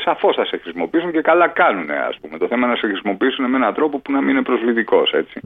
ε, 0.00 0.10
σαφώς 0.10 0.36
θα 0.36 0.44
σε 0.44 0.56
χρησιμοποιήσουν 0.62 1.12
και 1.12 1.20
καλά 1.20 1.48
κάνουν 1.48 1.90
ας 1.90 2.18
πούμε. 2.20 2.38
Το 2.38 2.46
θέμα 2.46 2.62
είναι 2.64 2.74
να 2.74 2.80
σε 2.80 2.86
χρησιμοποιήσουν 2.86 3.50
με 3.50 3.56
έναν 3.56 3.74
τρόπο 3.74 3.98
που 3.98 4.12
να 4.12 4.20
μην 4.20 4.28
είναι 4.28 4.42
προσβλητικός 4.42 5.12
έτσι. 5.12 5.40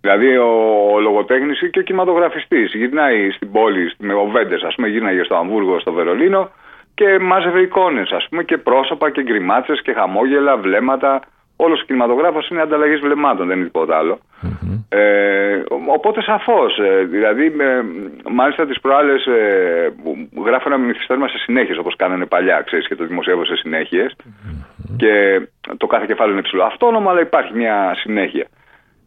Δηλαδή 0.00 0.36
ο, 0.36 0.50
ο 0.94 1.00
λογοτέχνης 1.00 1.58
και 1.70 1.78
ο 1.78 1.82
κινηματογραφιστής 1.82 2.74
γυρνάει 2.74 3.30
στην 3.30 3.50
πόλη, 3.52 3.92
με 3.98 4.14
ο 4.14 4.24
Βέντες 4.24 4.62
ας 4.62 4.74
πούμε 4.74 4.88
γύρναγε 4.88 5.22
στο 5.22 5.36
Αμβούργο, 5.36 5.80
στο 5.80 5.92
Βερολίνο 5.92 6.50
και 6.94 7.18
μάζευε 7.18 7.60
εικόνες 7.60 8.10
ας 8.10 8.26
πούμε 8.28 8.42
και 8.44 8.58
πρόσωπα 8.58 9.10
και 9.10 9.22
γκριμάτσες 9.22 9.82
και 9.82 9.92
χαμόγελα, 9.92 10.56
βλέμματα. 10.56 11.22
Όλος 11.56 11.80
ο 11.80 11.84
κινηματογράφος 11.84 12.48
είναι 12.48 12.60
ανταλλαγής 12.60 13.00
βλεμμάτων, 13.00 13.46
δεν 13.46 13.56
είναι 13.56 13.66
τίποτα 13.66 14.18
Ε, 14.88 15.62
οπότε 15.86 16.22
σαφώς, 16.22 16.78
ε, 16.78 17.04
δηλαδή 17.04 17.50
με, 17.50 17.84
μάλιστα 18.30 18.66
τις 18.66 18.80
προάλλες 18.80 19.26
ε, 19.26 19.92
γράφω 20.44 20.64
ένα 20.66 20.78
μυθιστόρημα 20.78 21.28
σε 21.28 21.38
συνέχειες 21.38 21.78
όπως 21.78 21.96
κάνανε 21.96 22.26
παλιά, 22.26 22.62
ξέρεις 22.66 22.88
και 22.88 22.94
το 22.94 23.06
δημοσιεύω 23.06 23.44
σε 23.44 23.56
συνεχειες 23.56 24.16
και 24.96 25.40
το 25.76 25.86
κάθε 25.86 26.06
κεφάλαιο 26.06 26.32
είναι 26.32 26.42
ψηλό 26.42 26.64
αυτόνομα 26.64 27.10
αλλά 27.10 27.20
υπάρχει 27.20 27.56
μια 27.56 27.94
συνέχεια. 27.94 28.46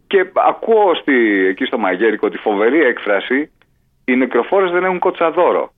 Και 0.07 0.25
ακούω 0.33 0.95
στη, 0.95 1.45
εκεί 1.49 1.65
στο 1.65 1.77
Μαγέρικο 1.77 2.29
τη 2.29 2.37
φοβερή 2.37 2.79
έκφραση. 2.81 3.51
«Οι 4.05 4.15
νεκροφόρες 4.15 4.71
δεν 4.71 4.83
έχουν 4.83 4.99
κοτσαδόρο». 4.99 5.71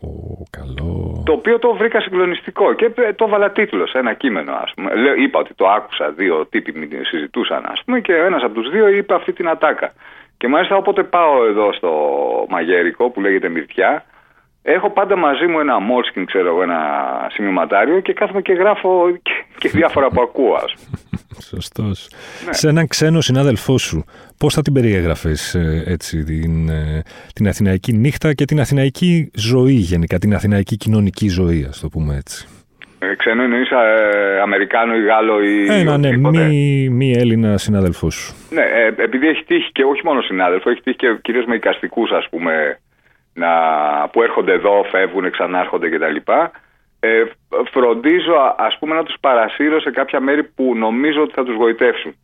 Ω, 0.00 0.08
καλό. 0.50 1.22
Το 1.24 1.32
οποίο 1.32 1.58
το 1.58 1.74
βρήκα 1.74 2.00
συγκλονιστικό 2.00 2.72
και 2.72 2.90
το 3.16 3.24
έβαλα 3.24 3.50
τίτλος 3.50 3.90
σε 3.90 3.98
ένα 3.98 4.14
κείμενο, 4.14 4.52
ας 4.52 4.72
πούμε. 4.74 4.90
Είπα 5.18 5.38
ότι 5.38 5.54
το 5.54 5.68
άκουσα, 5.68 6.10
δύο 6.10 6.46
τύποι 6.46 6.88
συζητούσαν, 7.02 7.64
ας 7.66 7.82
πούμε, 7.84 8.00
και 8.00 8.14
ένας 8.14 8.42
από 8.42 8.54
τους 8.54 8.70
δύο 8.70 8.88
είπε 8.88 9.14
αυτή 9.14 9.32
την 9.32 9.48
ατάκα. 9.48 9.92
Και 10.36 10.48
μάλιστα 10.48 10.76
όποτε 10.76 11.02
πάω 11.02 11.46
εδώ 11.46 11.72
στο 11.72 11.90
Μαγέρικο 12.48 13.10
που 13.10 13.20
λέγεται 13.20 13.48
Μυρτιά, 13.48 14.04
Έχω 14.68 14.90
πάντα 14.90 15.16
μαζί 15.16 15.46
μου 15.46 15.58
ένα 15.58 15.78
μόλσκιν, 15.78 16.26
ξέρω 16.26 16.48
εγώ, 16.48 16.62
ένα 16.62 16.80
σημειωματάριο 17.30 18.00
και 18.00 18.12
κάθομαι 18.12 18.42
και 18.42 18.52
γράφω 18.52 19.10
και, 19.22 19.32
και 19.58 19.68
διάφορα 19.68 20.08
που 20.08 20.20
ακούω, 20.20 20.54
ας 20.54 20.74
Σωστός. 21.40 22.08
Ναι. 22.46 22.52
Σε 22.52 22.68
έναν 22.68 22.86
ξένο 22.86 23.20
συνάδελφό 23.20 23.78
σου, 23.78 24.04
πώς 24.38 24.54
θα 24.54 24.62
την 24.62 24.72
περιέγραφες 24.72 25.54
ε, 25.54 25.82
έτσι 25.86 26.24
την, 26.24 26.68
ε, 26.68 27.02
την 27.34 27.48
αθηναϊκή 27.48 27.92
νύχτα 27.92 28.32
και 28.32 28.44
την 28.44 28.60
αθηναϊκή 28.60 29.30
ζωή 29.34 29.72
γενικά, 29.72 30.18
την 30.18 30.34
αθηναϊκή 30.34 30.76
κοινωνική 30.76 31.28
ζωή, 31.28 31.66
ας 31.68 31.80
το 31.80 31.88
πούμε 31.88 32.16
έτσι. 32.16 32.46
Ε, 32.98 33.14
ξένο 33.14 33.42
εννοείς 33.42 33.70
ε, 33.70 34.40
Αμερικάνο 34.40 34.96
ή 34.96 35.02
Γάλλο 35.02 35.42
ή. 35.42 35.66
Ένα, 35.68 35.98
ναι, 35.98 36.16
μη, 36.16 36.88
μη 36.88 37.12
Έλληνα 37.12 37.58
συνάδελφό 37.58 38.10
σου. 38.10 38.34
Ναι, 38.50 38.62
ε, 38.62 39.02
επειδή 39.02 39.28
έχει 39.28 39.44
τύχει 39.44 39.72
και 39.72 39.82
όχι 39.84 40.00
μόνο 40.04 40.20
συνάδελφο, 40.20 40.70
έχει 40.70 40.80
τύχει 40.80 40.96
και 40.96 41.18
κυρίως 41.22 41.44
με 41.44 41.54
οικαστικού, 41.54 42.02
ας 42.16 42.28
πούμε, 42.30 42.80
να, 43.32 43.48
που 44.12 44.22
έρχονται 44.22 44.52
εδώ, 44.52 44.84
φεύγουν, 44.90 45.30
ξανάρχονται 45.30 45.88
κτλ. 45.88 46.16
Ε, 47.06 47.24
φροντίζω 47.72 48.34
ας 48.56 48.78
πούμε 48.78 48.94
να 48.94 49.02
τους 49.02 49.16
παρασύρω 49.20 49.80
σε 49.80 49.90
κάποια 49.90 50.20
μέρη 50.20 50.44
που 50.44 50.74
νομίζω 50.76 51.22
ότι 51.22 51.32
θα 51.32 51.44
τους 51.44 51.56
βοητευσουν 51.56 52.14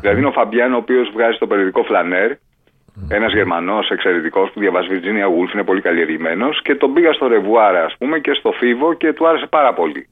Δηλαδή 0.00 0.18
είναι 0.18 0.28
ο 0.28 0.32
Φαμπιάν 0.32 0.72
ο 0.72 0.76
οποίος 0.76 1.10
βγάζει 1.12 1.38
το 1.38 1.46
περιοδικό 1.46 1.82
Φλανέρ 1.82 2.32
mm-hmm. 2.32 3.08
ένας 3.08 3.32
Γερμανός 3.32 3.90
εξαιρετικός 3.90 4.50
που 4.50 4.60
διαβάζει 4.60 4.88
Virginia 4.90 5.26
Woolf, 5.32 5.54
είναι 5.54 5.64
πολύ 5.64 5.80
καλλιεργημένος 5.80 6.62
και 6.62 6.74
τον 6.74 6.92
πήγα 6.92 7.12
στο 7.12 7.26
Ρεβουάρα 7.26 7.84
ας 7.84 7.96
πούμε 7.98 8.18
και 8.18 8.32
στο 8.34 8.52
Φίβο 8.52 8.94
και 8.94 9.12
του 9.12 9.28
άρεσε 9.28 9.46
πάρα 9.46 9.74
πολύ. 9.74 10.08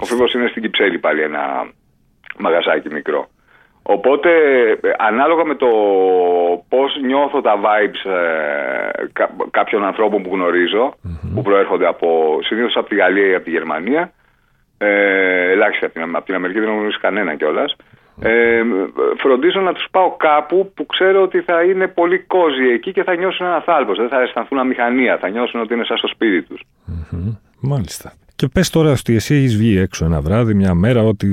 Ο 0.00 0.04
Φίβος 0.04 0.34
είναι 0.34 0.48
στην 0.48 0.62
Κυψέλη 0.62 0.98
πάλι 0.98 1.22
ένα 1.22 1.70
μαγαζάκι 2.38 2.88
μικρό. 2.92 3.28
Οπότε 3.82 4.30
ανάλογα 4.98 5.44
με 5.44 5.54
το 5.54 5.66
πώς 6.68 6.98
νιώθω 7.04 7.40
τα 7.40 7.60
vibes 7.64 8.10
ε, 8.10 9.22
κάποιων 9.50 9.84
ανθρώπων 9.84 10.22
που 10.22 10.30
γνωριζω 10.32 10.94
που 11.34 11.42
προέρχονται 11.42 11.86
από, 11.86 12.38
συνήθως 12.42 12.76
από 12.76 12.88
τη 12.88 12.94
Γαλλία 12.94 13.26
ή 13.26 13.34
από 13.34 13.44
τη 13.44 13.50
Γερμανία 13.50 14.12
ε, 14.78 15.50
ελάχιστα 15.50 15.86
από 15.86 15.94
την, 15.94 16.16
από 16.16 16.24
την 16.24 16.34
Αμερική 16.34 16.60
δεν 16.60 16.68
γνωρίζω 16.68 16.98
κανένα 17.00 17.34
κιόλας. 17.34 17.76
Ε, 18.20 18.62
φροντίζω 19.18 19.60
να 19.60 19.72
τους 19.72 19.86
πάω 19.90 20.16
κάπου 20.16 20.72
που 20.74 20.86
ξέρω 20.86 21.22
ότι 21.22 21.40
θα 21.40 21.62
είναι 21.62 21.88
πολύ 21.88 22.18
κόζι 22.18 22.68
εκεί 22.68 22.92
και 22.92 23.02
θα 23.02 23.16
νιώσουν 23.16 23.46
ένας 23.46 23.64
θάλπος 23.64 23.98
δεν 23.98 24.08
θα 24.08 24.20
αισθανθούν 24.20 24.58
αμηχανία, 24.58 25.18
θα 25.18 25.28
νιώσουν 25.28 25.60
ότι 25.60 25.74
είναι 25.74 25.84
σαν 25.84 25.96
στο 25.96 26.08
σπίτι 26.08 26.42
τους. 26.42 26.60
Μάλιστα 27.60 28.12
και 28.42 28.48
πες 28.48 28.70
τώρα 28.70 28.90
ότι 28.90 29.14
εσύ 29.14 29.34
έχεις 29.34 29.56
βγει 29.56 29.78
έξω 29.78 30.04
ένα 30.04 30.20
βράδυ, 30.20 30.54
μια 30.54 30.74
μέρα, 30.74 31.02
ό,τι, 31.02 31.26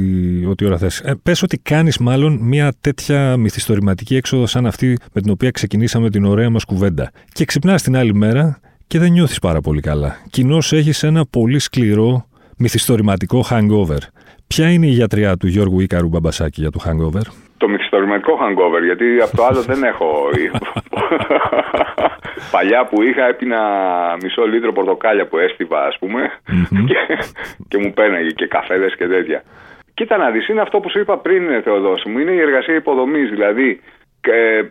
ό,τι 0.46 0.66
ώρα 0.66 0.78
θες. 0.78 1.00
Ε, 1.00 1.20
πες 1.24 1.44
ότι 1.44 1.58
κάνεις 1.58 1.98
μάλλον 1.98 2.40
μια 2.42 2.74
τέτοια 2.82 3.38
μυθιστορηματική 3.38 4.16
έξοδο 4.16 4.46
σαν 4.46 4.66
αυτή 4.66 4.98
με 5.14 5.22
την 5.22 5.32
οποία 5.32 5.52
ξεκινήσαμε 5.52 6.10
την 6.10 6.26
ωραία 6.26 6.50
μας 6.50 6.66
κουβέντα. 6.66 7.12
Και 7.34 7.46
ξυπνάς 7.46 7.82
την 7.82 7.98
άλλη 7.98 8.14
μέρα 8.14 8.60
και 8.88 9.00
δεν 9.00 9.12
νιώθεις 9.12 9.40
πάρα 9.40 9.62
πολύ 9.62 9.82
καλά. 9.82 10.18
Κοινώς 10.30 10.74
έχεις 10.74 11.04
ένα 11.04 11.26
πολύ 11.30 11.60
σκληρό 11.60 12.26
μυθιστορηματικό 12.58 13.46
hangover. 13.50 14.02
Ποια 14.48 14.72
είναι 14.72 14.86
η 14.86 14.92
γιατριά 14.92 15.38
του 15.38 15.48
Γιώργου 15.48 15.80
Ίκαρου 15.80 16.08
Μπαμπασάκη 16.08 16.62
για 16.62 16.72
το 16.72 16.80
hangover? 16.86 17.26
Το 17.58 17.68
μυθιστορηματικό 17.68 18.34
hangover, 18.34 18.84
γιατί 18.86 19.06
από 19.24 19.36
το 19.36 19.46
άλλο 19.46 19.62
δεν 19.62 19.84
έχω. 19.84 20.06
Παλιά 22.52 22.86
που 22.86 23.02
είχα 23.02 23.28
έπινα 23.28 23.62
μισό 24.24 24.44
λίτρο 24.48 24.72
πορτοκάλια 24.74 25.28
που 25.28 25.38
έστειβα 25.38 25.86
ας 25.86 25.98
πουμε 26.00 26.32
και, 26.88 26.98
και 27.68 27.78
μου 27.78 27.94
πέναγε 27.94 28.30
και 28.30 28.48
καφέδες 28.48 28.96
και 28.96 29.08
τέτοια. 29.08 29.44
Κοίτα 29.94 30.18
να 30.18 30.30
δεις, 30.30 30.48
είναι 30.48 30.62
αυτό 30.62 30.80
που 30.80 30.90
σου 30.90 31.00
είπα 31.00 31.18
πριν 31.18 31.62
Θεοδόση 31.64 32.10
μου, 32.10 32.20
είναι 32.20 32.32
η 32.32 32.40
εργασία 32.40 32.76
υποδομής, 32.76 33.30
δηλαδή 33.30 33.82
ε, 34.22 34.58
ε, 34.58 34.64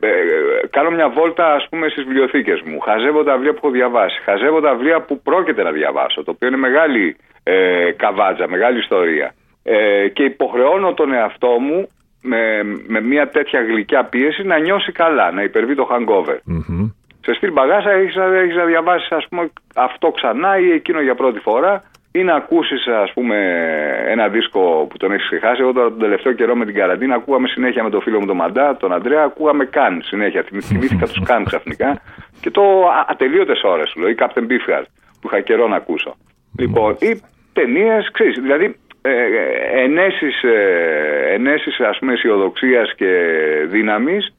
κάνω 0.71 0.91
μια 0.91 1.09
βόλτα 1.09 1.55
ας 1.55 1.67
πούμε 1.71 1.89
στις 1.89 2.05
βιβλιοθήκες 2.05 2.61
μου, 2.65 2.81
χαζεύω 2.81 3.23
τα 3.23 3.33
βιβλία 3.33 3.53
που 3.53 3.61
έχω 3.63 3.71
διαβάσει, 3.71 4.21
χαζεύω 4.23 4.61
τα 4.61 4.75
βιβλία 4.75 5.01
που 5.01 5.21
πρόκειται 5.23 5.63
να 5.63 5.71
διαβάσω, 5.71 6.25
το 6.25 6.31
οποίο 6.31 6.49
είναι 6.49 6.57
μεγάλη 6.57 7.17
ε, 7.43 7.91
καβάτζα, 7.97 8.49
μεγάλη 8.49 8.79
ιστορία. 8.79 9.35
Ε, 9.63 10.09
και 10.09 10.23
υποχρεώνω 10.23 10.95
τον 10.95 11.13
εαυτό 11.13 11.49
μου 11.49 11.89
με, 12.23 12.63
με 12.87 13.01
μια 13.01 13.29
τέτοια 13.29 13.61
γλυκιά 13.61 14.05
πίεση 14.05 14.43
να 14.43 14.59
νιώσει 14.59 14.93
καλά, 14.93 15.31
να 15.31 15.43
υπερβεί 15.43 15.75
το 15.75 15.89
hangover. 15.91 16.37
mm 16.55 16.91
Σε 17.29 17.35
στυλ 17.35 17.53
μπαγάσα 17.53 17.91
έχεις, 17.91 18.17
έχεις 18.17 18.57
να 18.57 18.65
διαβάσεις 18.65 19.11
ας 19.11 19.27
πούμε 19.29 19.51
αυτό 19.75 20.11
ξανά 20.11 20.59
ή 20.59 20.71
εκείνο 20.71 21.01
για 21.01 21.15
πρώτη 21.15 21.39
φορά 21.39 21.85
ή 22.13 22.23
να 22.23 22.35
ακούσεις, 22.35 22.87
ας 22.87 23.13
πούμε, 23.13 23.37
ένα 24.09 24.29
δίσκο 24.29 24.87
που 24.91 24.97
τον 24.97 25.13
έχεις 25.13 25.27
ξεχάσει. 25.27 25.61
Εγώ 25.61 25.73
τώρα 25.73 25.89
τον 25.89 25.99
τελευταίο 25.99 26.33
καιρό 26.33 26.57
με 26.57 26.65
την 26.65 26.75
καραντίνα 26.75 27.15
ακούγαμε 27.15 27.49
συνέχεια 27.49 27.83
με 27.83 27.91
τον 27.91 28.01
φίλο 28.01 28.21
μου 28.21 28.27
τον 28.27 28.37
Μαντά, 28.37 28.77
τον 28.77 28.93
Αντρέα, 28.93 29.23
ακούγαμε 29.23 29.65
καν 29.65 30.01
συνέχεια. 30.05 30.45
Θυμήθηκα 30.63 31.07
τους 31.07 31.23
καν 31.25 31.45
ξαφνικά 31.45 32.01
και 32.41 32.51
το 32.51 32.63
ατελείωτες 33.09 33.63
ώρες 33.63 33.91
του 33.91 34.01
λέω, 34.01 34.09
ή 34.09 34.15
Captain 34.19 34.47
Beefheart 34.51 34.87
που 35.21 35.29
είχα 35.29 35.41
καιρό 35.41 35.69
να 35.69 35.77
ακούσω. 35.77 36.17
Λοιπόν, 36.59 36.97
ή 37.01 37.21
ταινίες, 37.53 38.11
ξέρεις, 38.13 38.39
δηλαδή 38.41 38.77
ε, 39.03 39.11
ε, 39.11 39.83
ενέσεις, 39.85 40.43
ε, 40.43 41.33
ενέσεις 41.35 41.81
ας 41.81 41.99
πούμε 41.99 42.13
αισιοδοξίας 42.13 42.95
και 42.95 43.11
δύναμης 43.69 44.35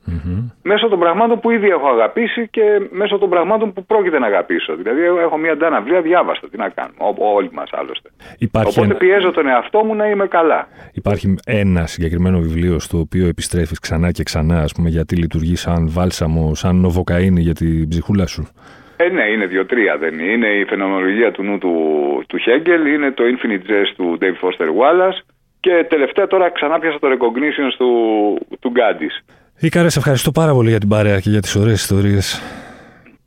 μέσω 0.62 0.88
των 0.88 1.00
πραγμάτων 1.00 1.40
που 1.40 1.52
ήδη 1.52 1.68
έχω 1.68 1.88
αγαπήσει 1.88 2.48
και 2.48 2.62
μέσω 2.92 3.18
των 3.18 3.30
πραγμάτων 3.30 3.74
που 3.74 3.86
πρόκειται 3.86 4.20
να 4.20 4.28
αγαπήσω. 4.28 4.76
Δηλαδή 4.76 5.02
έχω 5.02 5.38
μια 5.38 5.58
ντάνα 5.58 5.82
βιβλία 5.82 6.02
διάβαστα, 6.02 6.50
τι 6.50 6.58
να 6.58 6.70
κάνω, 6.70 7.16
όλοι 7.18 7.50
μας 7.54 7.70
άλλωστε. 7.72 8.10
Υπάρχει 8.38 8.80
Οπότε 8.80 8.94
πιέζω 8.94 9.32
τον 9.32 9.48
εαυτό 9.48 9.84
μου 9.86 9.96
να 9.96 10.10
είμαι 10.10 10.28
καλά. 10.28 10.68
Υπάρχει 10.94 11.36
ένα 11.46 11.86
συγκεκριμένο 11.86 12.40
βιβλίο 12.40 12.80
στο 12.80 12.98
οποίο 12.98 13.28
επιστρέφεις 13.28 13.80
ξανά 13.80 14.12
και 14.12 14.24
ξανά 14.24 14.62
ας 14.62 14.74
πούμε, 14.74 14.90
γιατί 14.90 15.16
λειτουργεί 15.16 15.56
σαν 15.56 15.90
βάλσαμο, 15.90 16.56
σαν 16.56 16.76
νοβοκαίνη 16.76 17.42
για 17.42 17.54
την 17.54 17.88
ψυχούλα 17.88 18.26
σου; 18.28 18.48
Ε, 18.98 19.10
ναι, 19.10 19.24
είναι 19.24 19.46
δύο-τρία 19.46 19.98
δεν 19.98 20.14
είναι. 20.14 20.32
Είναι 20.32 20.48
η 20.48 20.66
φαινομενολογία 20.66 21.32
του 21.32 21.44
νου 21.44 21.58
του, 21.58 21.74
του 22.28 22.38
Χέγκελ, 22.38 22.86
είναι 22.94 23.12
το 23.12 23.24
Infinite 23.24 23.70
Jest 23.72 23.94
του 23.96 24.18
Dave 24.22 24.48
Foster 24.48 24.68
Wallace 24.80 25.20
και 25.60 25.86
τελευταία 25.90 26.28
τώρα 26.28 26.50
ξανά 26.50 26.80
πιάσα 26.80 27.00
το 27.00 27.08
Recognition 27.08 27.74
του, 27.78 27.92
του 28.60 28.70
Γκάντις. 28.70 29.24
Ήκαρε, 29.62 29.90
σε 29.90 30.00
ευχαριστώ 30.00 30.32
πάρα 30.32 30.54
πολύ 30.54 30.70
για 30.70 30.80
την 30.80 30.90
παρέα 30.90 31.20
και 31.20 31.30
για 31.30 31.42
τις 31.42 31.56
ωραίες 31.56 31.82
ιστορίες. 31.82 32.42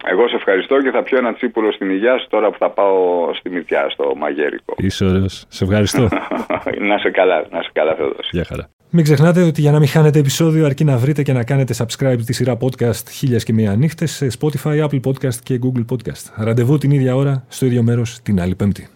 Εγώ 0.04 0.28
σε 0.28 0.36
ευχαριστώ 0.36 0.82
και 0.82 0.90
θα 0.90 1.02
πιω 1.02 1.18
ένα 1.18 1.34
τσίπουλο 1.34 1.72
στην 1.72 1.90
υγειά 1.90 2.18
σου 2.18 2.26
τώρα 2.28 2.50
που 2.50 2.56
θα 2.58 2.70
πάω 2.70 2.94
στη 3.34 3.50
Μητιά, 3.50 3.86
στο 3.90 4.12
Μαγέρικο. 4.16 4.74
Είσαι 4.76 5.04
ωραίος. 5.04 5.44
Σε 5.48 5.64
ευχαριστώ. 5.64 6.02
να 6.88 6.98
σε 6.98 7.10
καλά, 7.10 7.46
να 7.50 7.62
σε 7.62 7.70
καλά 7.72 7.94
Θεοδόση. 7.94 8.28
Γεια 8.30 8.44
χαρά. 8.44 8.68
Μην 8.90 9.04
ξεχνάτε 9.04 9.42
ότι 9.42 9.60
για 9.60 9.70
να 9.70 9.78
μην 9.78 9.88
χάνετε 9.88 10.18
επεισόδιο 10.18 10.64
αρκεί 10.66 10.84
να 10.84 10.96
βρείτε 10.96 11.22
και 11.22 11.32
να 11.32 11.44
κάνετε 11.44 11.74
subscribe 11.78 12.20
τη 12.26 12.32
σειρά 12.32 12.56
podcast 12.60 13.08
χίλιας 13.10 13.44
και 13.44 13.52
μία 13.52 13.74
νύχτες 13.76 14.10
σε 14.10 14.28
Spotify, 14.40 14.84
Apple 14.84 15.00
Podcast 15.06 15.34
και 15.42 15.58
Google 15.62 15.84
Podcast. 15.92 16.44
Ραντεβού 16.44 16.78
την 16.78 16.90
ίδια 16.90 17.16
ώρα, 17.16 17.44
στο 17.48 17.66
ίδιο 17.66 17.82
μέρος, 17.82 18.20
την 18.22 18.40
άλλη 18.40 18.54
πέμπτη. 18.54 18.88